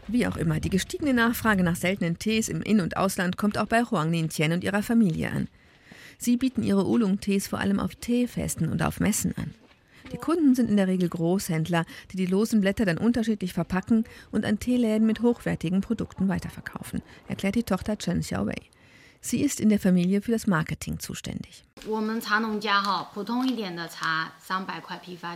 Wie 0.07 0.25
auch 0.25 0.37
immer, 0.37 0.61
die 0.61 0.71
gestiegene 0.71 1.13
Nachfrage 1.13 1.61
nach 1.61 1.75
seltenen 1.75 2.17
Tees 2.17 2.47
im 2.49 2.61
In- 2.61 2.81
und 2.81 2.97
Ausland 2.97 3.37
kommt 3.37 3.57
auch 3.57 3.67
bei 3.67 3.83
Huang 3.83 4.09
Nintien 4.09 4.53
und 4.53 4.63
ihrer 4.63 4.81
Familie 4.81 5.29
an. 5.29 5.49
Sie 6.17 6.37
bieten 6.37 6.63
ihre 6.63 6.87
Oolong-Tees 6.87 7.47
vor 7.47 7.59
allem 7.59 7.79
auf 7.79 7.95
Teefesten 7.95 8.69
und 8.69 8.81
auf 8.81 8.99
Messen 8.99 9.37
an. 9.37 9.53
Die 10.11 10.17
Kunden 10.17 10.55
sind 10.55 10.69
in 10.69 10.77
der 10.77 10.87
Regel 10.87 11.09
Großhändler, 11.09 11.85
die 12.11 12.17
die 12.17 12.25
losen 12.25 12.61
Blätter 12.61 12.85
dann 12.85 12.97
unterschiedlich 12.97 13.53
verpacken 13.53 14.05
und 14.31 14.45
an 14.45 14.59
Teeläden 14.59 15.05
mit 15.05 15.21
hochwertigen 15.21 15.81
Produkten 15.81 16.27
weiterverkaufen, 16.27 17.01
erklärt 17.27 17.55
die 17.55 17.63
Tochter 17.63 17.97
Chen 17.97 18.21
Xiaowei. 18.21 18.55
Sie 19.21 19.41
ist 19.41 19.59
in 19.59 19.69
der 19.69 19.79
Familie 19.79 20.21
für 20.21 20.31
das 20.31 20.47
Marketing 20.47 20.99
zuständig. 20.99 21.63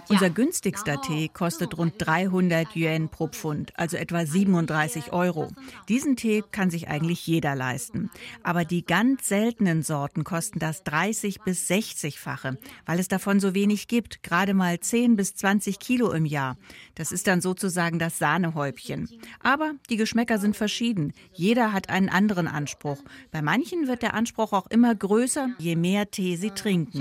Unser 0.09 0.29
günstigster 0.29 1.01
Tee 1.01 1.29
kostet 1.29 1.77
rund 1.77 1.93
300 1.97 2.75
Yuan 2.75 3.09
pro 3.09 3.27
Pfund, 3.27 3.77
also 3.77 3.97
etwa 3.97 4.25
37 4.25 5.13
Euro. 5.13 5.50
Diesen 5.89 6.15
Tee 6.15 6.43
kann 6.51 6.69
sich 6.69 6.88
eigentlich 6.88 7.25
jeder 7.25 7.55
leisten. 7.55 8.09
Aber 8.43 8.65
die 8.65 8.85
ganz 8.85 9.27
seltenen 9.27 9.83
Sorten 9.83 10.23
kosten 10.23 10.59
das 10.59 10.83
30 10.83 11.41
bis 11.41 11.69
60-fache, 11.69 12.57
weil 12.85 13.00
es 13.00 13.07
davon 13.07 13.39
so 13.39 13.53
wenig 13.53 13.88
gibt, 13.88 14.23
gerade 14.23 14.53
mal 14.53 14.79
10 14.79 15.15
bis 15.15 15.35
20 15.35 15.79
Kilo 15.79 16.12
im 16.12 16.25
Jahr. 16.25 16.57
Das 16.95 17.12
ist 17.12 17.27
dann 17.27 17.41
sozusagen 17.41 18.00
das 18.00 18.19
Sahnehäubchen. 18.19 19.09
Aber 19.41 19.73
die 19.89 19.97
Geschmäcker 19.97 20.39
sind 20.39 20.55
verschieden. 20.55 21.13
Jeder 21.33 21.73
hat 21.73 21.89
einen 21.89 22.09
anderen 22.09 22.47
Anspruch. 22.47 23.01
Bei 23.31 23.41
manchen 23.41 23.88
wird 23.88 24.01
der 24.01 24.13
Anspruch 24.13 24.53
auch 24.53 24.67
immer 24.67 24.93
größer, 24.93 25.50
je 25.57 25.75
mehr 25.75 26.09
Tee 26.12 26.33
sie 26.36 26.52
trinken. 26.52 26.98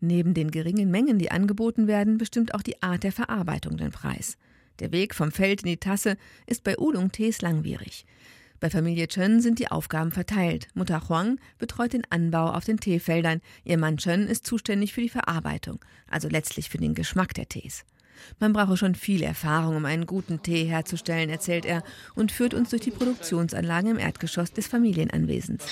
Neben 0.00 0.34
den 0.34 0.50
geringen 0.50 0.90
Mengen, 0.90 1.18
die 1.18 1.30
angeboten 1.30 1.86
werden, 1.86 2.18
bestimmt 2.18 2.54
auch 2.54 2.62
die 2.62 2.82
Art 2.82 3.02
der 3.02 3.12
Verarbeitung 3.12 3.76
den 3.76 3.90
Preis. 3.90 4.36
Der 4.78 4.92
Weg 4.92 5.14
vom 5.14 5.32
Feld 5.32 5.62
in 5.62 5.68
die 5.68 5.76
Tasse 5.78 6.16
ist 6.46 6.62
bei 6.62 6.78
Oolong-Tees 6.78 7.42
langwierig. 7.42 8.06
Bei 8.60 8.70
Familie 8.70 9.06
Chen 9.06 9.40
sind 9.40 9.60
die 9.60 9.70
Aufgaben 9.70 10.10
verteilt. 10.10 10.68
Mutter 10.74 11.08
Huang 11.08 11.38
betreut 11.58 11.92
den 11.92 12.04
Anbau 12.10 12.50
auf 12.50 12.64
den 12.64 12.78
Teefeldern. 12.78 13.40
Ihr 13.64 13.78
Mann 13.78 13.98
Chen 13.98 14.26
ist 14.26 14.46
zuständig 14.46 14.92
für 14.92 15.00
die 15.00 15.08
Verarbeitung, 15.08 15.84
also 16.10 16.28
letztlich 16.28 16.68
für 16.68 16.78
den 16.78 16.94
Geschmack 16.94 17.34
der 17.34 17.48
Tees. 17.48 17.84
Man 18.38 18.52
brauche 18.52 18.76
schon 18.76 18.94
viel 18.94 19.22
Erfahrung, 19.22 19.76
um 19.76 19.84
einen 19.84 20.06
guten 20.06 20.42
Tee 20.42 20.64
herzustellen, 20.64 21.30
erzählt 21.30 21.64
er 21.64 21.82
und 22.14 22.32
führt 22.32 22.54
uns 22.54 22.70
durch 22.70 22.82
die 22.82 22.90
Produktionsanlagen 22.90 23.92
im 23.92 23.98
Erdgeschoss 23.98 24.52
des 24.52 24.66
Familienanwesens. 24.66 25.64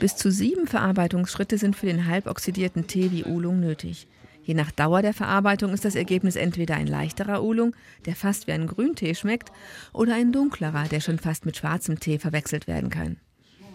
Bis 0.00 0.16
zu 0.16 0.30
sieben 0.30 0.66
Verarbeitungsschritte 0.66 1.58
sind 1.58 1.76
für 1.76 1.86
den 1.86 2.06
halboxidierten 2.06 2.86
Tee 2.86 3.10
wie 3.10 3.24
Oolong 3.24 3.60
nötig. 3.60 4.06
Je 4.44 4.54
nach 4.54 4.70
Dauer 4.70 5.00
der 5.00 5.14
Verarbeitung 5.14 5.72
ist 5.72 5.84
das 5.84 5.94
Ergebnis 5.94 6.36
entweder 6.36 6.74
ein 6.74 6.86
leichterer 6.86 7.42
Oolong, 7.42 7.74
der 8.04 8.14
fast 8.14 8.46
wie 8.46 8.52
ein 8.52 8.66
Grüntee 8.66 9.14
schmeckt, 9.14 9.50
oder 9.92 10.14
ein 10.14 10.32
dunklerer, 10.32 10.84
der 10.88 11.00
schon 11.00 11.18
fast 11.18 11.46
mit 11.46 11.56
schwarzem 11.56 11.98
Tee 11.98 12.18
verwechselt 12.18 12.66
werden 12.66 12.90
kann. 12.90 13.16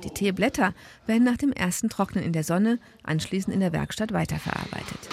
Die 0.03 0.09
Teeblätter 0.11 0.73
werden 1.05 1.23
nach 1.23 1.37
dem 1.37 1.51
ersten 1.51 1.89
Trocknen 1.89 2.23
in 2.23 2.33
der 2.33 2.43
Sonne 2.43 2.79
anschließend 3.03 3.53
in 3.53 3.59
der 3.59 3.73
Werkstatt 3.73 4.13
weiterverarbeitet. 4.13 5.09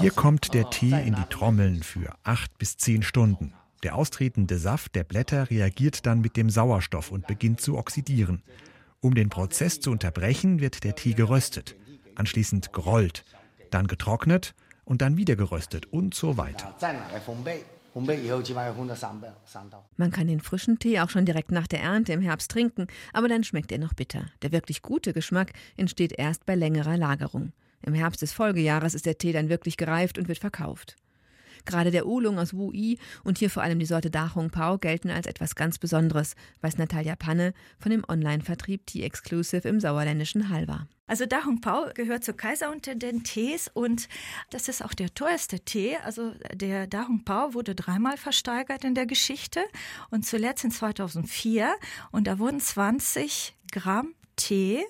Hier 0.00 0.10
kommt 0.12 0.54
der 0.54 0.70
Tee 0.70 1.02
in 1.06 1.14
die 1.14 1.28
Trommeln 1.28 1.82
für 1.82 2.14
acht 2.22 2.56
bis 2.58 2.76
zehn 2.78 3.02
Stunden. 3.02 3.52
Der 3.82 3.94
austretende 3.94 4.58
Saft 4.58 4.94
der 4.94 5.04
Blätter 5.04 5.50
reagiert 5.50 6.06
dann 6.06 6.20
mit 6.20 6.36
dem 6.36 6.50
Sauerstoff 6.50 7.12
und 7.12 7.26
beginnt 7.26 7.60
zu 7.60 7.76
oxidieren. 7.76 8.42
Um 9.00 9.14
den 9.14 9.28
Prozess 9.28 9.80
zu 9.80 9.90
unterbrechen, 9.90 10.60
wird 10.60 10.82
der 10.82 10.96
Tee 10.96 11.12
geröstet, 11.12 11.76
anschließend 12.16 12.72
gerollt, 12.72 13.24
dann 13.70 13.86
getrocknet 13.86 14.54
und 14.84 15.02
dann 15.02 15.16
wieder 15.16 15.36
geröstet 15.36 15.86
und 15.86 16.14
so 16.14 16.36
weiter. 16.36 16.74
Man 19.96 20.10
kann 20.10 20.26
den 20.26 20.40
frischen 20.40 20.78
Tee 20.78 21.00
auch 21.00 21.10
schon 21.10 21.24
direkt 21.24 21.50
nach 21.50 21.66
der 21.66 21.80
Ernte 21.80 22.12
im 22.12 22.20
Herbst 22.20 22.50
trinken, 22.50 22.86
aber 23.12 23.28
dann 23.28 23.44
schmeckt 23.44 23.72
er 23.72 23.78
noch 23.78 23.94
bitter. 23.94 24.26
Der 24.42 24.52
wirklich 24.52 24.82
gute 24.82 25.12
Geschmack 25.12 25.52
entsteht 25.76 26.12
erst 26.18 26.46
bei 26.46 26.54
längerer 26.54 26.96
Lagerung. 26.96 27.52
Im 27.82 27.94
Herbst 27.94 28.22
des 28.22 28.32
Folgejahres 28.32 28.94
ist 28.94 29.06
der 29.06 29.18
Tee 29.18 29.32
dann 29.32 29.48
wirklich 29.48 29.76
gereift 29.76 30.18
und 30.18 30.28
wird 30.28 30.38
verkauft. 30.38 30.96
Gerade 31.68 31.90
der 31.90 32.06
Oolong 32.06 32.38
aus 32.38 32.54
Wu-I 32.54 32.98
und 33.24 33.36
hier 33.36 33.50
vor 33.50 33.62
allem 33.62 33.78
die 33.78 33.84
Sorte 33.84 34.10
Da 34.10 34.34
Hong 34.34 34.48
Pao 34.48 34.78
gelten 34.78 35.10
als 35.10 35.26
etwas 35.26 35.54
ganz 35.54 35.76
Besonderes, 35.78 36.34
weiß 36.62 36.78
Natalia 36.78 37.14
Panne 37.14 37.52
von 37.78 37.90
dem 37.90 38.04
Online-Vertrieb 38.08 38.86
Tea 38.86 39.02
Exclusive 39.02 39.68
im 39.68 39.78
sauerländischen 39.78 40.48
Halver. 40.48 40.88
Also 41.06 41.26
Da 41.26 41.42
Pao 41.60 41.90
gehört 41.92 42.24
zur 42.24 42.38
Kaiser 42.38 42.72
unter 42.72 42.94
den 42.94 43.22
Tees 43.22 43.70
und 43.72 44.08
das 44.48 44.68
ist 44.68 44.82
auch 44.82 44.94
der 44.94 45.12
teuerste 45.12 45.60
Tee. 45.60 45.98
Also 46.04 46.32
der 46.54 46.86
Da 46.86 47.06
Pao 47.26 47.52
wurde 47.52 47.74
dreimal 47.74 48.16
versteigert 48.16 48.84
in 48.84 48.94
der 48.94 49.04
Geschichte 49.04 49.60
und 50.08 50.24
zuletzt 50.24 50.64
in 50.64 50.70
2004 50.70 51.74
und 52.12 52.26
da 52.26 52.38
wurden 52.38 52.60
20 52.60 53.54
Gramm 53.70 54.14
Tee 54.36 54.82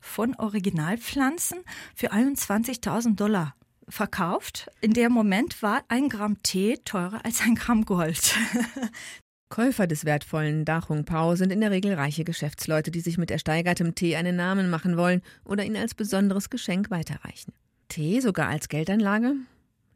von 0.00 0.34
Originalpflanzen 0.36 1.60
für 1.94 2.12
21.000 2.12 3.16
Dollar 3.16 3.54
verkauft. 3.88 4.70
In 4.80 4.92
dem 4.92 5.12
Moment 5.12 5.62
war 5.62 5.82
ein 5.88 6.08
Gramm 6.08 6.42
Tee 6.42 6.78
teurer 6.84 7.24
als 7.24 7.40
ein 7.42 7.54
Gramm 7.54 7.84
Gold. 7.84 8.34
Käufer 9.48 9.86
des 9.86 10.04
wertvollen 10.04 10.64
Dachung 10.64 11.04
Pau 11.04 11.36
sind 11.36 11.52
in 11.52 11.60
der 11.60 11.70
Regel 11.70 11.94
reiche 11.94 12.24
Geschäftsleute, 12.24 12.90
die 12.90 13.00
sich 13.00 13.16
mit 13.16 13.30
ersteigertem 13.30 13.94
Tee 13.94 14.16
einen 14.16 14.36
Namen 14.36 14.70
machen 14.70 14.96
wollen 14.96 15.22
oder 15.44 15.64
ihn 15.64 15.76
als 15.76 15.94
besonderes 15.94 16.50
Geschenk 16.50 16.90
weiterreichen. 16.90 17.52
Tee 17.88 18.20
sogar 18.20 18.48
als 18.48 18.68
Geldanlage? 18.68 19.34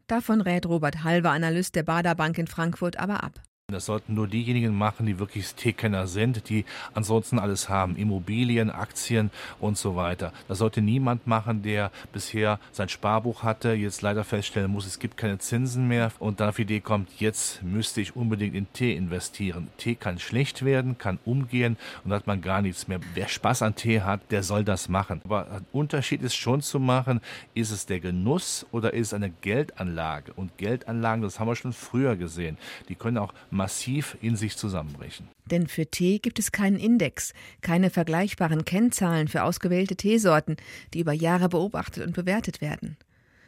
Davon 0.07 0.41
rät 0.41 0.65
Robert 0.65 1.03
Halver, 1.03 1.31
Analyst 1.31 1.75
der 1.75 1.83
Bader 1.83 2.15
Bank 2.15 2.37
in 2.37 2.47
Frankfurt, 2.47 2.97
aber 2.97 3.23
ab. 3.23 3.41
Das 3.71 3.85
sollten 3.85 4.13
nur 4.13 4.27
diejenigen 4.27 4.75
machen, 4.75 5.05
die 5.05 5.19
wirklich 5.19 5.53
Teekenner 5.55 6.07
sind, 6.07 6.49
die 6.49 6.65
ansonsten 6.93 7.39
alles 7.39 7.69
haben. 7.69 7.95
Immobilien, 7.95 8.69
Aktien 8.69 9.31
und 9.59 9.77
so 9.77 9.95
weiter. 9.95 10.33
Das 10.47 10.57
sollte 10.57 10.81
niemand 10.81 11.27
machen, 11.27 11.63
der 11.63 11.91
bisher 12.13 12.59
sein 12.71 12.89
Sparbuch 12.89 13.43
hatte, 13.43 13.73
jetzt 13.73 14.01
leider 14.01 14.23
feststellen 14.23 14.71
muss, 14.71 14.85
es 14.85 14.99
gibt 14.99 15.17
keine 15.17 15.37
Zinsen 15.37 15.87
mehr 15.87 16.11
und 16.19 16.39
dann 16.39 16.49
auf 16.49 16.55
die 16.55 16.63
Idee 16.63 16.79
kommt, 16.79 17.09
jetzt 17.19 17.63
müsste 17.63 18.01
ich 18.01 18.15
unbedingt 18.15 18.55
in 18.55 18.71
Tee 18.73 18.95
investieren. 18.95 19.67
Tee 19.77 19.95
kann 19.95 20.19
schlecht 20.19 20.63
werden, 20.63 20.97
kann 20.97 21.19
umgehen 21.25 21.77
und 22.03 22.13
hat 22.13 22.27
man 22.27 22.41
gar 22.41 22.61
nichts 22.61 22.87
mehr. 22.87 22.99
Wer 23.13 23.27
Spaß 23.27 23.61
an 23.61 23.75
Tee 23.75 24.01
hat, 24.01 24.21
der 24.31 24.43
soll 24.43 24.63
das 24.63 24.89
machen. 24.89 25.21
Aber 25.23 25.51
ein 25.51 25.65
Unterschied 25.71 26.21
ist 26.21 26.35
schon 26.35 26.61
zu 26.61 26.79
machen, 26.79 27.21
ist 27.53 27.71
es 27.71 27.85
der 27.85 27.99
Genuss 27.99 28.65
oder 28.71 28.93
ist 28.93 29.07
es 29.07 29.13
eine 29.13 29.29
Geldanlage? 29.29 30.33
Und 30.33 30.57
Geldanlagen, 30.57 31.21
das 31.21 31.39
haben 31.39 31.47
wir 31.47 31.55
schon 31.55 31.73
früher 31.73 32.15
gesehen, 32.15 32.57
die 32.89 32.95
können 32.95 33.17
auch 33.17 33.33
massiv 33.61 34.17
in 34.21 34.35
sich 34.35 34.57
zusammenbrechen. 34.57 35.27
Denn 35.45 35.67
für 35.67 35.85
Tee 35.85 36.17
gibt 36.17 36.39
es 36.39 36.51
keinen 36.51 36.79
Index, 36.79 37.33
keine 37.61 37.91
vergleichbaren 37.91 38.65
Kennzahlen 38.65 39.27
für 39.27 39.43
ausgewählte 39.43 39.95
Teesorten, 39.95 40.55
die 40.95 41.01
über 41.01 41.13
Jahre 41.13 41.47
beobachtet 41.47 42.03
und 42.03 42.13
bewertet 42.13 42.59
werden. 42.59 42.97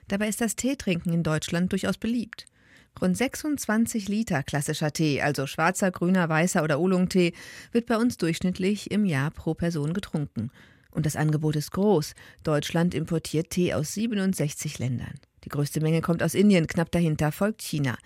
Dabei 0.08 0.27
ist 0.27 0.39
das 0.39 0.55
Teetrinken 0.55 1.12
in 1.12 1.24
Deutschland 1.24 1.72
durchaus 1.72 1.98
beliebt. 1.98 2.46
Rund 3.01 3.17
26 3.17 4.08
Liter 4.08 4.43
klassischer 4.43 4.93
Tee, 4.93 5.20
also 5.20 5.48
schwarzer, 5.48 5.89
grüner, 5.89 6.29
weißer 6.29 6.63
oder 6.63 6.79
Oolong-Tee, 6.79 7.34
wird 7.72 7.88
bei 7.88 7.98
uns 7.98 8.17
durchschnittlich 8.17 8.91
im 8.91 9.05
Jahr 9.05 9.32
pro 9.32 9.55
Person 9.55 9.96
getrunken. 9.96 10.51
Und 10.91 11.08
das 11.08 11.15
Angebot 11.15 11.55
ist 11.55 11.72
groß. 11.72 12.13
Deutschland 12.43 12.94
importiert 12.94 13.50
Tee 13.50 13.74
aus 13.74 13.96
67 13.96 14.77
Ländern. 14.77 15.16
Die 15.44 15.50
größte 15.50 15.81
Menge 15.81 16.01
kommt 16.01 16.22
aus 16.22 16.35
Indien, 16.35 16.68
knapp 16.68 16.92
dahinter 16.92 17.31
folgt 17.31 17.64
China. 17.64 17.98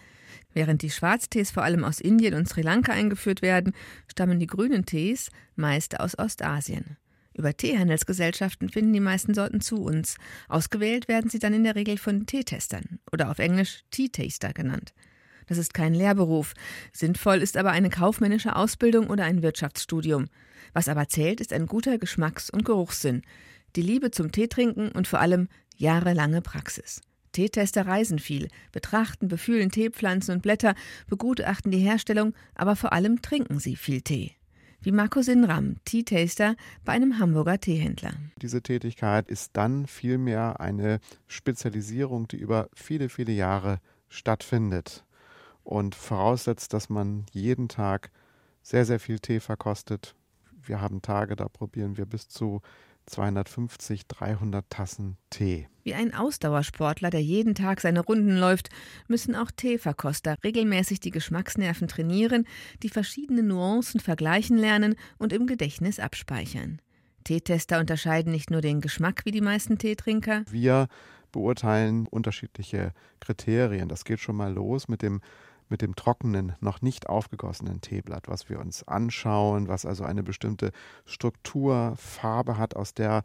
Während 0.54 0.82
die 0.82 0.90
Schwarztees 0.90 1.52
vor 1.52 1.64
allem 1.64 1.84
aus 1.84 2.00
Indien 2.00 2.34
und 2.34 2.48
Sri 2.48 2.62
Lanka 2.62 2.92
eingeführt 2.92 3.42
werden, 3.42 3.74
stammen 4.08 4.40
die 4.40 4.48
grünen 4.48 4.86
Tees 4.86 5.30
meist 5.56 6.00
aus 6.00 6.18
Ostasien. 6.18 6.98
Über 7.38 7.56
Teehandelsgesellschaften 7.56 8.70
finden 8.70 8.94
die 8.94 9.00
meisten 9.00 9.36
Sorten 9.36 9.62
zu 9.62 9.84
uns. 9.84 10.18
Ausgewählt 10.50 11.08
werden 11.08 11.30
sie 11.30 11.38
dann 11.38 11.54
in 11.54 11.64
der 11.64 11.76
Regel 11.76 11.98
von 11.98 12.26
Teetestern 12.26 13.00
oder 13.12 13.30
auf 13.30 13.38
Englisch 13.38 13.84
Tea 13.92 14.10
Taster 14.10 14.54
genannt. 14.54 14.94
Das 15.46 15.60
ist 15.60 15.74
kein 15.74 15.94
Lehrberuf. 15.94 16.54
Sinnvoll 16.92 17.38
ist 17.38 17.56
aber 17.56 17.72
eine 17.72 17.90
kaufmännische 17.90 18.56
Ausbildung 18.56 19.08
oder 19.08 19.24
ein 19.24 19.44
Wirtschaftsstudium. 19.44 20.26
Was 20.74 20.90
aber 20.90 21.08
zählt, 21.08 21.40
ist 21.40 21.54
ein 21.54 21.68
guter 21.68 22.00
Geschmacks- 22.00 22.50
und 22.50 22.66
Geruchssinn, 22.66 23.22
die 23.76 23.82
Liebe 23.82 24.12
zum 24.12 24.32
Teetrinken 24.32 24.92
und 24.92 25.08
vor 25.08 25.20
allem 25.20 25.48
jahrelange 25.76 26.42
Praxis. 26.42 27.02
Teetester 27.38 27.86
reisen 27.86 28.18
viel, 28.18 28.48
betrachten, 28.72 29.28
befühlen 29.28 29.70
Teepflanzen 29.70 30.34
und 30.34 30.42
Blätter, 30.42 30.74
begutachten 31.06 31.70
die 31.70 31.78
Herstellung, 31.78 32.34
aber 32.56 32.76
vor 32.76 32.94
allem 32.94 33.22
trinken 33.22 33.60
sie 33.60 33.76
viel 33.76 34.02
Tee. 34.02 34.32
Wie 34.82 34.92
Marco 34.92 35.22
Sinram, 35.22 35.76
Tea-Taster 35.86 36.56
bei 36.84 36.94
einem 36.94 37.20
Hamburger 37.20 37.60
Teehändler. 37.60 38.14
Diese 38.42 38.64
Tätigkeit 38.64 39.28
ist 39.28 39.52
dann 39.54 39.86
vielmehr 39.86 40.60
eine 40.60 41.00
Spezialisierung, 41.28 42.28
die 42.28 42.38
über 42.38 42.70
viele, 42.74 43.08
viele 43.08 43.34
Jahre 43.34 43.82
stattfindet 44.10 45.06
und 45.64 45.94
voraussetzt, 45.94 46.74
dass 46.74 46.90
man 46.90 47.28
jeden 47.34 47.70
Tag 47.70 48.10
sehr, 48.64 48.86
sehr 48.86 49.00
viel 49.00 49.20
Tee 49.20 49.42
verkostet. 49.42 50.16
Wir 50.64 50.82
haben 50.82 51.04
Tage, 51.04 51.36
da 51.36 51.50
probieren 51.50 51.98
wir 51.98 52.08
bis 52.08 52.30
zu 52.30 52.62
250, 53.08 54.08
300 54.08 54.70
Tassen 54.70 55.18
Tee. 55.30 55.68
Wie 55.84 55.94
ein 55.94 56.14
Ausdauersportler, 56.14 57.10
der 57.10 57.22
jeden 57.22 57.56
Tag 57.56 57.82
seine 57.82 58.02
Runden 58.02 58.38
läuft, 58.38 58.70
müssen 59.08 59.36
auch 59.36 59.50
Teeverkoster 59.50 60.36
regelmäßig 60.44 61.00
die 61.00 61.12
Geschmacksnerven 61.12 61.88
trainieren, 61.88 62.46
die 62.84 62.90
verschiedenen 62.90 63.48
Nuancen 63.48 64.00
vergleichen 64.00 64.58
lernen 64.58 64.96
und 65.18 65.34
im 65.34 65.48
Gedächtnis 65.48 66.00
abspeichern. 66.00 66.82
Teetester 67.24 67.80
unterscheiden 67.80 68.32
nicht 68.32 68.52
nur 68.52 68.62
den 68.62 68.82
Geschmack 68.82 69.22
wie 69.26 69.32
die 69.32 69.42
meisten 69.42 69.78
Teetrinker. 69.78 70.44
Wir 70.50 70.88
beurteilen 71.32 72.08
unterschiedliche 72.08 72.94
Kriterien. 73.20 73.90
Das 73.90 74.06
geht 74.06 74.20
schon 74.20 74.36
mal 74.36 74.54
los 74.54 74.88
mit 74.88 75.02
dem 75.02 75.22
mit 75.70 75.82
dem 75.82 75.96
trockenen, 75.96 76.54
noch 76.60 76.82
nicht 76.82 77.10
aufgegossenen 77.10 77.82
Teeblatt, 77.82 78.28
was 78.28 78.50
wir 78.50 78.60
uns 78.60 78.88
anschauen, 78.88 79.68
was 79.68 79.86
also 79.86 80.04
eine 80.04 80.24
bestimmte 80.24 80.72
Struktur, 81.06 81.94
Farbe 81.98 82.58
hat, 82.58 82.76
aus 82.76 82.94
der 82.94 83.24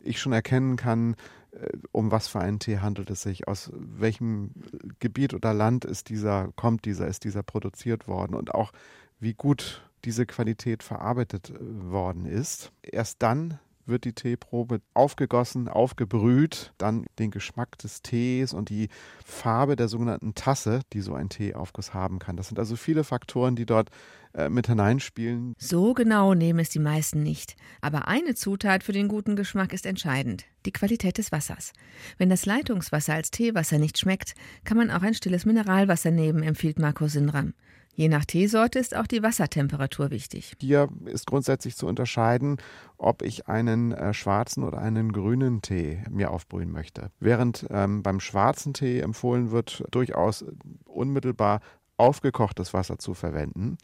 ich 0.00 0.20
schon 0.20 0.32
erkennen 0.32 0.76
kann, 0.76 1.16
äh, 1.52 1.68
um 1.92 2.10
was 2.10 2.28
für 2.28 2.40
einen 2.40 2.58
Tee 2.58 2.78
handelt 2.78 3.10
es 3.10 3.22
sich, 3.22 3.48
aus 3.48 3.70
welchem 3.74 4.52
Gebiet 4.98 5.34
oder 5.34 5.54
Land 5.54 5.84
ist 5.84 6.08
dieser, 6.08 6.48
kommt 6.56 6.84
dieser, 6.84 7.06
ist 7.06 7.24
dieser 7.24 7.42
produziert 7.42 8.08
worden 8.08 8.34
und 8.34 8.54
auch 8.54 8.72
wie 9.20 9.34
gut 9.34 9.82
diese 10.04 10.26
Qualität 10.26 10.82
verarbeitet 10.82 11.50
äh, 11.50 11.56
worden 11.60 12.26
ist. 12.26 12.72
Erst 12.82 13.22
dann 13.22 13.58
wird 13.86 14.04
die 14.04 14.12
Teeprobe 14.12 14.80
aufgegossen, 14.94 15.68
aufgebrüht, 15.68 16.72
dann 16.78 17.06
den 17.18 17.30
Geschmack 17.30 17.78
des 17.78 18.02
Tees 18.02 18.52
und 18.52 18.68
die 18.70 18.88
Farbe 19.24 19.76
der 19.76 19.88
sogenannten 19.88 20.34
Tasse, 20.34 20.80
die 20.92 21.00
so 21.00 21.14
ein 21.14 21.28
Teeaufguss 21.28 21.94
haben 21.94 22.18
kann. 22.18 22.36
Das 22.36 22.48
sind 22.48 22.58
also 22.58 22.76
viele 22.76 23.04
Faktoren, 23.04 23.56
die 23.56 23.66
dort 23.66 23.90
äh, 24.34 24.48
mit 24.48 24.66
hineinspielen. 24.66 25.54
So 25.58 25.94
genau 25.94 26.34
nehmen 26.34 26.58
es 26.58 26.70
die 26.70 26.80
meisten 26.80 27.22
nicht. 27.22 27.56
Aber 27.80 28.08
eine 28.08 28.34
Zutat 28.34 28.82
für 28.82 28.92
den 28.92 29.08
guten 29.08 29.36
Geschmack 29.36 29.72
ist 29.72 29.86
entscheidend: 29.86 30.44
die 30.66 30.72
Qualität 30.72 31.18
des 31.18 31.30
Wassers. 31.30 31.72
Wenn 32.18 32.30
das 32.30 32.46
Leitungswasser 32.46 33.14
als 33.14 33.30
Teewasser 33.30 33.78
nicht 33.78 33.98
schmeckt, 33.98 34.34
kann 34.64 34.76
man 34.76 34.90
auch 34.90 35.02
ein 35.02 35.14
stilles 35.14 35.44
Mineralwasser 35.44 36.10
nehmen, 36.10 36.42
empfiehlt 36.42 36.78
Marco 36.78 37.06
Sinram. 37.06 37.54
Je 37.96 38.08
nach 38.08 38.24
Teesorte 38.24 38.80
ist 38.80 38.96
auch 38.96 39.06
die 39.06 39.22
Wassertemperatur 39.22 40.10
wichtig. 40.10 40.54
Hier 40.60 40.88
ist 41.04 41.26
grundsätzlich 41.26 41.76
zu 41.76 41.86
unterscheiden, 41.86 42.56
ob 42.98 43.22
ich 43.22 43.46
einen 43.46 43.92
äh, 43.92 44.12
schwarzen 44.12 44.64
oder 44.64 44.78
einen 44.78 45.12
grünen 45.12 45.62
Tee 45.62 46.02
mir 46.10 46.32
aufbrühen 46.32 46.72
möchte. 46.72 47.10
Während 47.20 47.66
ähm, 47.70 48.02
beim 48.02 48.18
schwarzen 48.18 48.74
Tee 48.74 48.98
empfohlen 48.98 49.52
wird, 49.52 49.84
durchaus 49.92 50.44
unmittelbar 50.86 51.60
aufgekochtes 51.96 52.74
Wasser 52.74 52.98
zu 52.98 53.14
verwenden, 53.14 53.78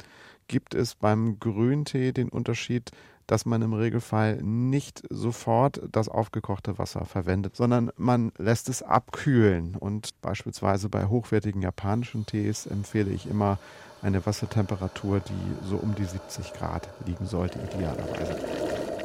gibt 0.49 0.75
es 0.75 0.97
beim 0.97 1.39
Grüntee 1.39 2.11
den 2.11 2.29
Unterschied, 2.29 2.91
dass 3.29 3.47
man 3.47 3.63
im 3.63 3.73
Regelfall 3.73 4.43
nicht 4.43 5.05
sofort 5.09 5.81
das 5.93 6.09
aufgekochte 6.09 6.79
Wasser 6.79 7.05
verwendet, 7.05 7.55
sondern 7.55 7.93
man 7.97 8.33
lässt 8.39 8.69
es 8.69 8.83
abkühlen. 8.83 9.77
Und 9.77 10.21
beispielsweise 10.21 10.89
bei 10.89 11.07
hochwertigen 11.07 11.63
japanischen 11.63 12.27
Tees 12.27 12.67
empfehle 12.67 13.13
ich 13.13 13.31
immer 13.31 13.61
eine 14.03 14.25
Wassertemperatur, 14.25 15.21
die 15.21 15.67
so 15.69 15.77
um 15.77 15.95
die 15.95 16.05
70 16.05 16.53
Grad 16.53 16.89
liegen 17.07 17.27
sollte, 17.27 17.59
idealerweise. 17.59 18.37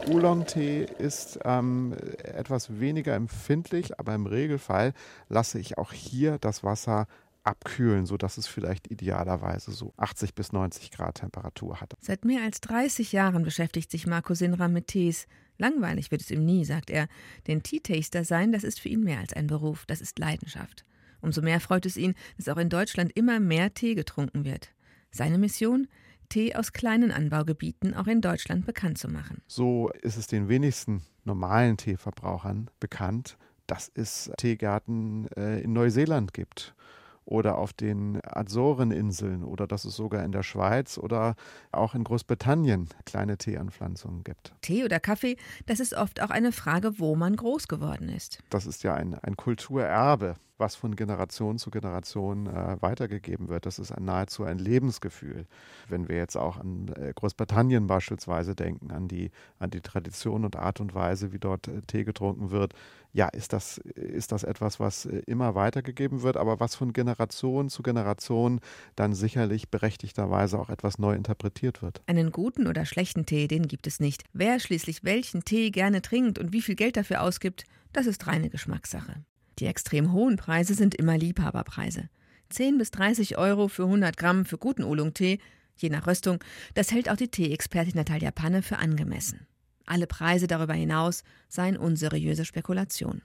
Oolong-Tee 0.10 0.86
ist 1.00 1.40
ähm, 1.44 1.96
etwas 2.24 2.80
weniger 2.80 3.16
empfindlich, 3.16 4.00
aber 4.00 4.14
im 4.14 4.28
Regelfall 4.28 4.94
lasse 5.30 5.60
ich 5.60 5.78
auch 5.78 5.92
hier 5.92 6.38
das 6.38 6.64
Wasser 6.64 7.08
abkühlen, 7.44 8.06
sodass 8.06 8.38
es 8.38 8.48
vielleicht 8.48 8.90
idealerweise 8.92 9.72
so 9.72 9.94
80 9.98 10.34
bis 10.34 10.52
90 10.52 10.92
Grad 10.92 11.16
Temperatur 11.16 11.80
hat. 11.80 11.94
Seit 12.02 12.26
mehr 12.26 12.44
als 12.44 12.60
30 12.62 13.12
Jahren 13.12 13.44
beschäftigt 13.44 13.92
sich 13.92 14.08
Marco 14.08 14.34
Sinra 14.34 14.68
mit 14.68 14.88
Tees. 14.88 15.28
Langweilig 15.58 16.12
wird 16.12 16.22
es 16.22 16.32
ihm 16.32 16.44
nie, 16.44 16.66
sagt 16.66 16.90
er. 16.90 17.08
Denn 17.48 17.64
Tea-Taster 17.64 18.26
sein, 18.26 18.52
das 18.52 18.64
ist 18.64 18.80
für 18.80 18.90
ihn 18.90 19.04
mehr 19.04 19.20
als 19.20 19.34
ein 19.34 19.48
Beruf, 19.48 19.86
das 19.86 20.02
ist 20.02 20.20
Leidenschaft. 20.20 20.86
Umso 21.22 21.42
mehr 21.42 21.60
freut 21.60 21.86
es 21.86 21.98
ihn, 21.98 22.14
dass 22.38 22.50
auch 22.50 22.58
in 22.58 22.70
Deutschland 22.70 23.12
immer 23.16 23.40
mehr 23.40 23.74
Tee 23.74 23.96
getrunken 23.96 24.44
wird. 24.44 24.75
Seine 25.16 25.38
Mission? 25.38 25.88
Tee 26.28 26.56
aus 26.56 26.74
kleinen 26.74 27.10
Anbaugebieten 27.10 27.94
auch 27.94 28.08
in 28.08 28.20
Deutschland 28.20 28.66
bekannt 28.66 28.98
zu 28.98 29.08
machen. 29.08 29.42
So 29.48 29.90
ist 30.02 30.18
es 30.18 30.28
den 30.28 30.50
wenigsten 30.50 31.04
normalen 31.24 31.78
Teeverbrauchern 31.78 32.70
bekannt, 32.82 33.38
dass 33.66 33.90
es 33.94 34.30
Teegärten 34.36 35.28
äh, 35.38 35.62
in 35.62 35.72
Neuseeland 35.72 36.34
gibt 36.34 36.76
oder 37.24 37.58
auf 37.58 37.72
den 37.72 38.20
Azoreninseln 38.26 39.46
oder 39.46 39.68
dass 39.68 39.86
es 39.86 39.96
sogar 39.96 40.22
in 40.26 40.34
der 40.34 40.44
Schweiz 40.44 40.98
oder 40.98 41.36
auch 41.72 41.96
in 41.96 42.04
Großbritannien 42.04 42.90
kleine 43.06 43.38
Teeanpflanzungen 43.38 44.26
gibt. 44.26 44.54
Tee 44.60 44.84
oder 44.84 45.00
Kaffee, 45.00 45.38
das 45.66 45.80
ist 45.80 45.94
oft 45.94 46.22
auch 46.22 46.30
eine 46.30 46.52
Frage, 46.52 47.00
wo 47.00 47.16
man 47.16 47.38
groß 47.38 47.70
geworden 47.70 48.10
ist. 48.10 48.40
Das 48.50 48.66
ist 48.66 48.84
ja 48.84 48.94
ein, 48.96 49.16
ein 49.16 49.38
Kulturerbe 49.38 50.36
was 50.58 50.76
von 50.76 50.96
Generation 50.96 51.58
zu 51.58 51.70
Generation 51.70 52.48
äh, 52.48 52.82
weitergegeben 52.82 53.50
wird. 53.50 53.66
Das 53.66 53.80
ist 53.80 53.92
ein, 53.92 54.06
nahezu 54.06 54.44
ein 54.44 54.58
Lebensgefühl. 54.58 55.46
Wenn 55.90 56.08
wir 56.08 56.18
jetzt 56.18 56.38
auch 56.38 56.58
an 56.58 56.92
äh, 56.96 57.14
Großbritannien 57.14 57.88
beispielsweise 57.88 58.56
denken, 58.56 58.92
an 58.92 59.08
die, 59.08 59.32
an 59.60 59.70
die 59.70 59.82
Tradition 59.82 60.46
und 60.46 60.56
Art 60.56 60.80
und 60.80 60.96
Weise, 60.96 61.34
wie 61.34 61.40
dort 61.40 61.68
äh, 61.68 61.82
Tee 61.88 62.04
getrunken 62.04 62.52
wird, 62.52 62.74
ja, 63.12 63.30
ist 63.30 63.54
das, 63.54 63.78
ist 63.78 64.34
das 64.34 64.44
etwas, 64.44 64.80
was 64.80 65.06
äh, 65.06 65.20
immer 65.26 65.56
weitergegeben 65.56 66.22
wird, 66.22 66.38
aber 66.38 66.60
was 66.60 66.76
von 66.76 66.94
Generation 66.94 67.70
zu 67.70 67.84
Generation 67.84 68.60
dann 68.96 69.14
sicherlich 69.14 69.70
berechtigterweise 69.70 70.60
auch 70.60 70.70
etwas 70.70 71.00
neu 71.00 71.16
interpretiert 71.16 71.82
wird. 71.82 72.02
Einen 72.08 72.32
guten 72.32 72.68
oder 72.68 72.86
schlechten 72.86 73.26
Tee, 73.26 73.48
den 73.48 73.68
gibt 73.68 73.88
es 73.88 74.00
nicht. 74.00 74.24
Wer 74.34 74.60
schließlich 74.60 75.04
welchen 75.04 75.46
Tee 75.46 75.72
gerne 75.72 76.02
trinkt 76.02 76.40
und 76.40 76.54
wie 76.54 76.62
viel 76.62 76.76
Geld 76.76 76.98
dafür 76.98 77.22
ausgibt, 77.22 77.64
das 77.94 78.06
ist 78.06 78.28
reine 78.28 78.50
Geschmackssache. 78.50 79.24
Die 79.60 79.66
extrem 79.66 80.12
hohen 80.12 80.38
Preise 80.38 80.74
sind 80.74 80.96
immer 80.96 81.18
Liebhaberpreise. 81.18 82.10
10 82.50 82.78
bis 82.78 82.92
30 82.92 83.38
Euro 83.38 83.68
für 83.68 83.84
100 83.84 84.18
Gramm 84.18 84.46
für 84.46 84.58
guten 84.58 84.84
Oolong-Tee, 84.84 85.40
je 85.78 85.90
nach 85.90 86.08
Röstung, 86.08 86.40
das 86.74 86.92
hält 86.92 87.10
auch 87.10 87.18
die 87.18 87.30
Tee-Expertin 87.30 87.96
Natalia 87.96 88.32
Panne 88.32 88.62
für 88.62 88.78
angemessen. 88.78 89.48
Alle 89.86 90.08
Preise 90.08 90.48
darüber 90.48 90.74
hinaus 90.74 91.24
seien 91.48 91.78
unseriöse 91.78 92.46
Spekulation. 92.46 93.22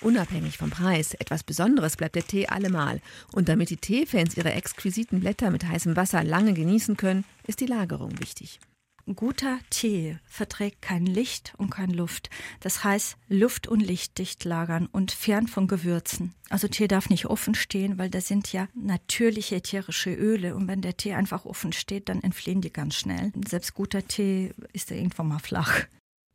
Unabhängig 0.00 0.58
vom 0.58 0.68
Preis, 0.68 1.14
etwas 1.14 1.42
Besonderes 1.44 1.96
bleibt 1.96 2.14
der 2.14 2.26
Tee 2.26 2.46
allemal. 2.46 3.00
Und 3.32 3.48
damit 3.48 3.70
die 3.70 3.78
Teefans 3.78 4.36
ihre 4.36 4.52
exquisiten 4.52 5.20
Blätter 5.20 5.50
mit 5.50 5.66
heißem 5.66 5.96
Wasser 5.96 6.22
lange 6.22 6.52
genießen 6.52 6.98
können, 6.98 7.24
ist 7.46 7.60
die 7.60 7.66
Lagerung 7.66 8.18
wichtig. 8.20 8.60
Guter 9.06 9.58
Tee 9.68 10.18
verträgt 10.24 10.80
kein 10.80 11.04
Licht 11.04 11.52
und 11.58 11.68
kein 11.70 11.90
Luft. 11.90 12.30
Das 12.60 12.84
heißt, 12.84 13.16
luft- 13.28 13.68
und 13.68 13.80
lichtdicht 13.80 14.44
lagern 14.44 14.86
und 14.86 15.12
fern 15.12 15.46
von 15.46 15.68
Gewürzen. 15.68 16.34
Also 16.48 16.68
Tee 16.68 16.88
darf 16.88 17.10
nicht 17.10 17.26
offen 17.26 17.54
stehen, 17.54 17.98
weil 17.98 18.08
das 18.08 18.28
sind 18.28 18.50
ja 18.52 18.66
natürliche 18.74 19.56
ätherische 19.56 20.14
Öle. 20.14 20.54
Und 20.54 20.68
wenn 20.68 20.80
der 20.80 20.96
Tee 20.96 21.12
einfach 21.12 21.44
offen 21.44 21.72
steht, 21.72 22.08
dann 22.08 22.22
entfliehen 22.22 22.62
die 22.62 22.72
ganz 22.72 22.94
schnell. 22.94 23.32
Selbst 23.46 23.74
guter 23.74 24.06
Tee 24.06 24.54
ist 24.72 24.90
ja 24.90 24.96
irgendwann 24.96 25.28
mal 25.28 25.38
flach. 25.38 25.84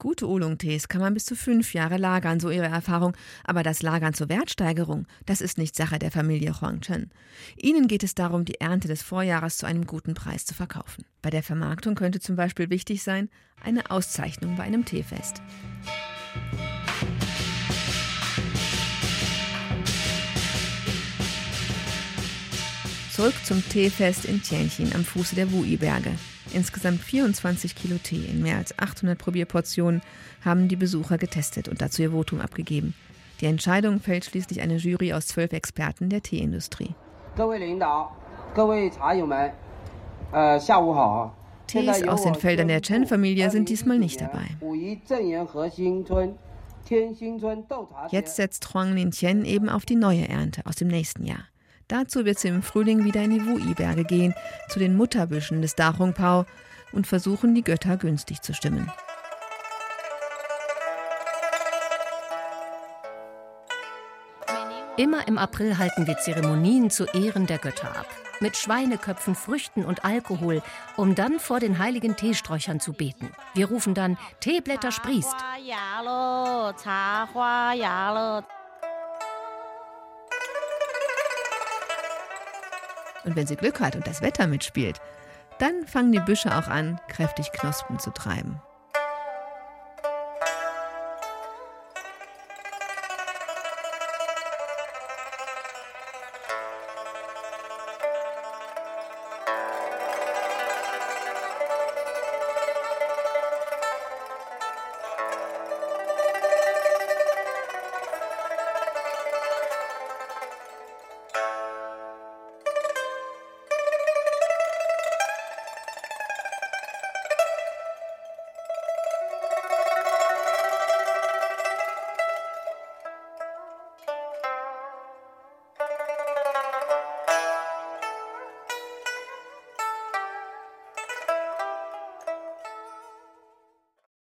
Gute 0.02 0.30
Oolong-Tees 0.30 0.88
kann 0.88 1.02
man 1.02 1.14
bis 1.14 1.26
zu 1.26 1.36
fünf 1.36 1.74
Jahre 1.74 1.98
lagern, 1.98 2.40
so 2.40 2.50
ihre 2.50 2.68
Erfahrung. 2.68 3.18
Aber 3.44 3.64
das 3.64 3.82
Lagern 3.82 4.14
zur 4.14 4.30
Wertsteigerung, 4.30 5.06
das 5.26 5.42
ist 5.42 5.58
nicht 5.58 5.76
Sache 5.76 6.00
der 6.00 6.10
Familie 6.10 6.62
Huangchen. 6.62 7.12
Ihnen 7.58 7.90
geht 7.90 8.04
es 8.04 8.16
darum, 8.16 8.46
die 8.46 8.62
Ernte 8.62 8.88
des 8.88 9.02
Vorjahres 9.02 9.58
zu 9.58 9.66
einem 9.66 9.86
guten 9.86 10.14
Preis 10.14 10.46
zu 10.46 10.54
verkaufen. 10.54 11.04
Bei 11.22 11.30
der 11.30 11.44
Vermarktung 11.44 11.96
könnte 11.96 12.22
zum 12.22 12.38
Beispiel 12.38 12.70
wichtig 12.70 13.04
sein, 13.04 13.28
eine 13.62 13.92
Auszeichnung 13.92 14.56
bei 14.56 14.64
einem 14.64 14.86
Teefest. 14.86 15.42
Zurück 23.14 23.36
zum 23.44 23.62
Teefest 23.68 24.24
in 24.24 24.42
Tianjin 24.42 24.96
am 24.96 25.04
Fuße 25.04 25.36
der 25.36 25.52
Wui-Berge. 25.52 26.12
Insgesamt 26.54 27.02
24 27.02 27.76
Kilo 27.76 27.98
Tee 28.02 28.26
in 28.26 28.42
mehr 28.42 28.58
als 28.58 28.78
800 28.78 29.18
Probierportionen 29.18 30.02
haben 30.44 30.68
die 30.68 30.76
Besucher 30.76 31.18
getestet 31.18 31.68
und 31.68 31.82
dazu 31.82 32.02
ihr 32.02 32.12
Votum 32.12 32.42
abgegeben. 32.42 32.94
Die 33.42 33.46
Entscheidung 33.46 34.00
fällt 34.00 34.26
schließlich 34.26 34.62
eine 34.62 34.78
Jury 34.78 35.14
aus 35.14 35.28
zwölf 35.28 35.54
Experten 35.54 36.10
der 36.10 36.22
Teeindustrie. 36.22 36.94
Tees 41.68 42.08
aus 42.08 42.24
den 42.24 42.36
Feldern 42.36 42.68
der 42.68 42.82
Chen-Familie 42.82 43.50
sind 43.52 43.70
diesmal 43.70 44.00
nicht 44.00 44.20
dabei. 44.20 44.46
Jetzt 48.10 48.36
setzt 48.36 48.74
Huang 48.74 48.96
Lintien 48.96 49.46
eben 49.46 49.70
auf 49.70 49.86
die 49.86 49.96
neue 49.96 50.28
Ernte 50.28 50.66
aus 50.66 50.76
dem 50.76 50.88
nächsten 50.88 51.26
Jahr. 51.26 51.46
Dazu 51.90 52.24
wird 52.24 52.38
sie 52.38 52.50
im 52.50 52.62
Frühling 52.62 53.04
wieder 53.04 53.24
in 53.24 53.32
die 53.32 53.46
Wui-Berge 53.46 54.04
gehen, 54.04 54.36
zu 54.70 54.78
den 54.78 54.96
Mutterbüschen 54.96 55.62
des 55.64 55.76
Dachungpao 55.76 56.46
und 56.92 57.08
versuchen, 57.08 57.56
die 57.56 57.64
Götter 57.64 57.98
günstig 57.98 58.42
zu 58.44 58.54
stimmen. 58.54 58.92
Immer 64.98 65.28
im 65.28 65.38
April 65.38 65.78
halten 65.78 66.06
wir 66.06 66.18
Zeremonien 66.18 66.92
zu 66.92 67.06
Ehren 67.06 67.48
der 67.48 67.58
Götter 67.58 67.90
ab. 67.98 68.06
Mit 68.40 68.56
Schweineköpfen, 68.56 69.34
Früchten 69.34 69.84
und 69.84 70.06
Alkohol, 70.06 70.62
um 70.96 71.16
dann 71.16 71.40
vor 71.40 71.60
den 71.60 71.80
heiligen 71.80 72.16
Teesträuchern 72.16 72.80
zu 72.80 72.94
beten. 72.94 73.32
Wir 73.56 73.68
rufen 73.68 73.94
dann 73.96 74.18
Teeblätter 74.42 74.92
sprießt. 74.92 75.36
Und 83.26 83.36
wenn 83.36 83.48
sie 83.48 83.56
Glück 83.56 83.80
hat 83.80 83.96
und 83.96 84.08
das 84.08 84.22
Wetter 84.22 84.48
mitspielt, 84.48 85.00
dann 85.60 85.86
fangen 85.86 86.12
die 86.12 86.20
Büsche 86.20 86.56
auch 86.58 86.68
an, 86.68 87.00
kräftig 87.10 87.52
Knospen 87.52 88.00
zu 88.00 88.12
treiben. 88.12 88.62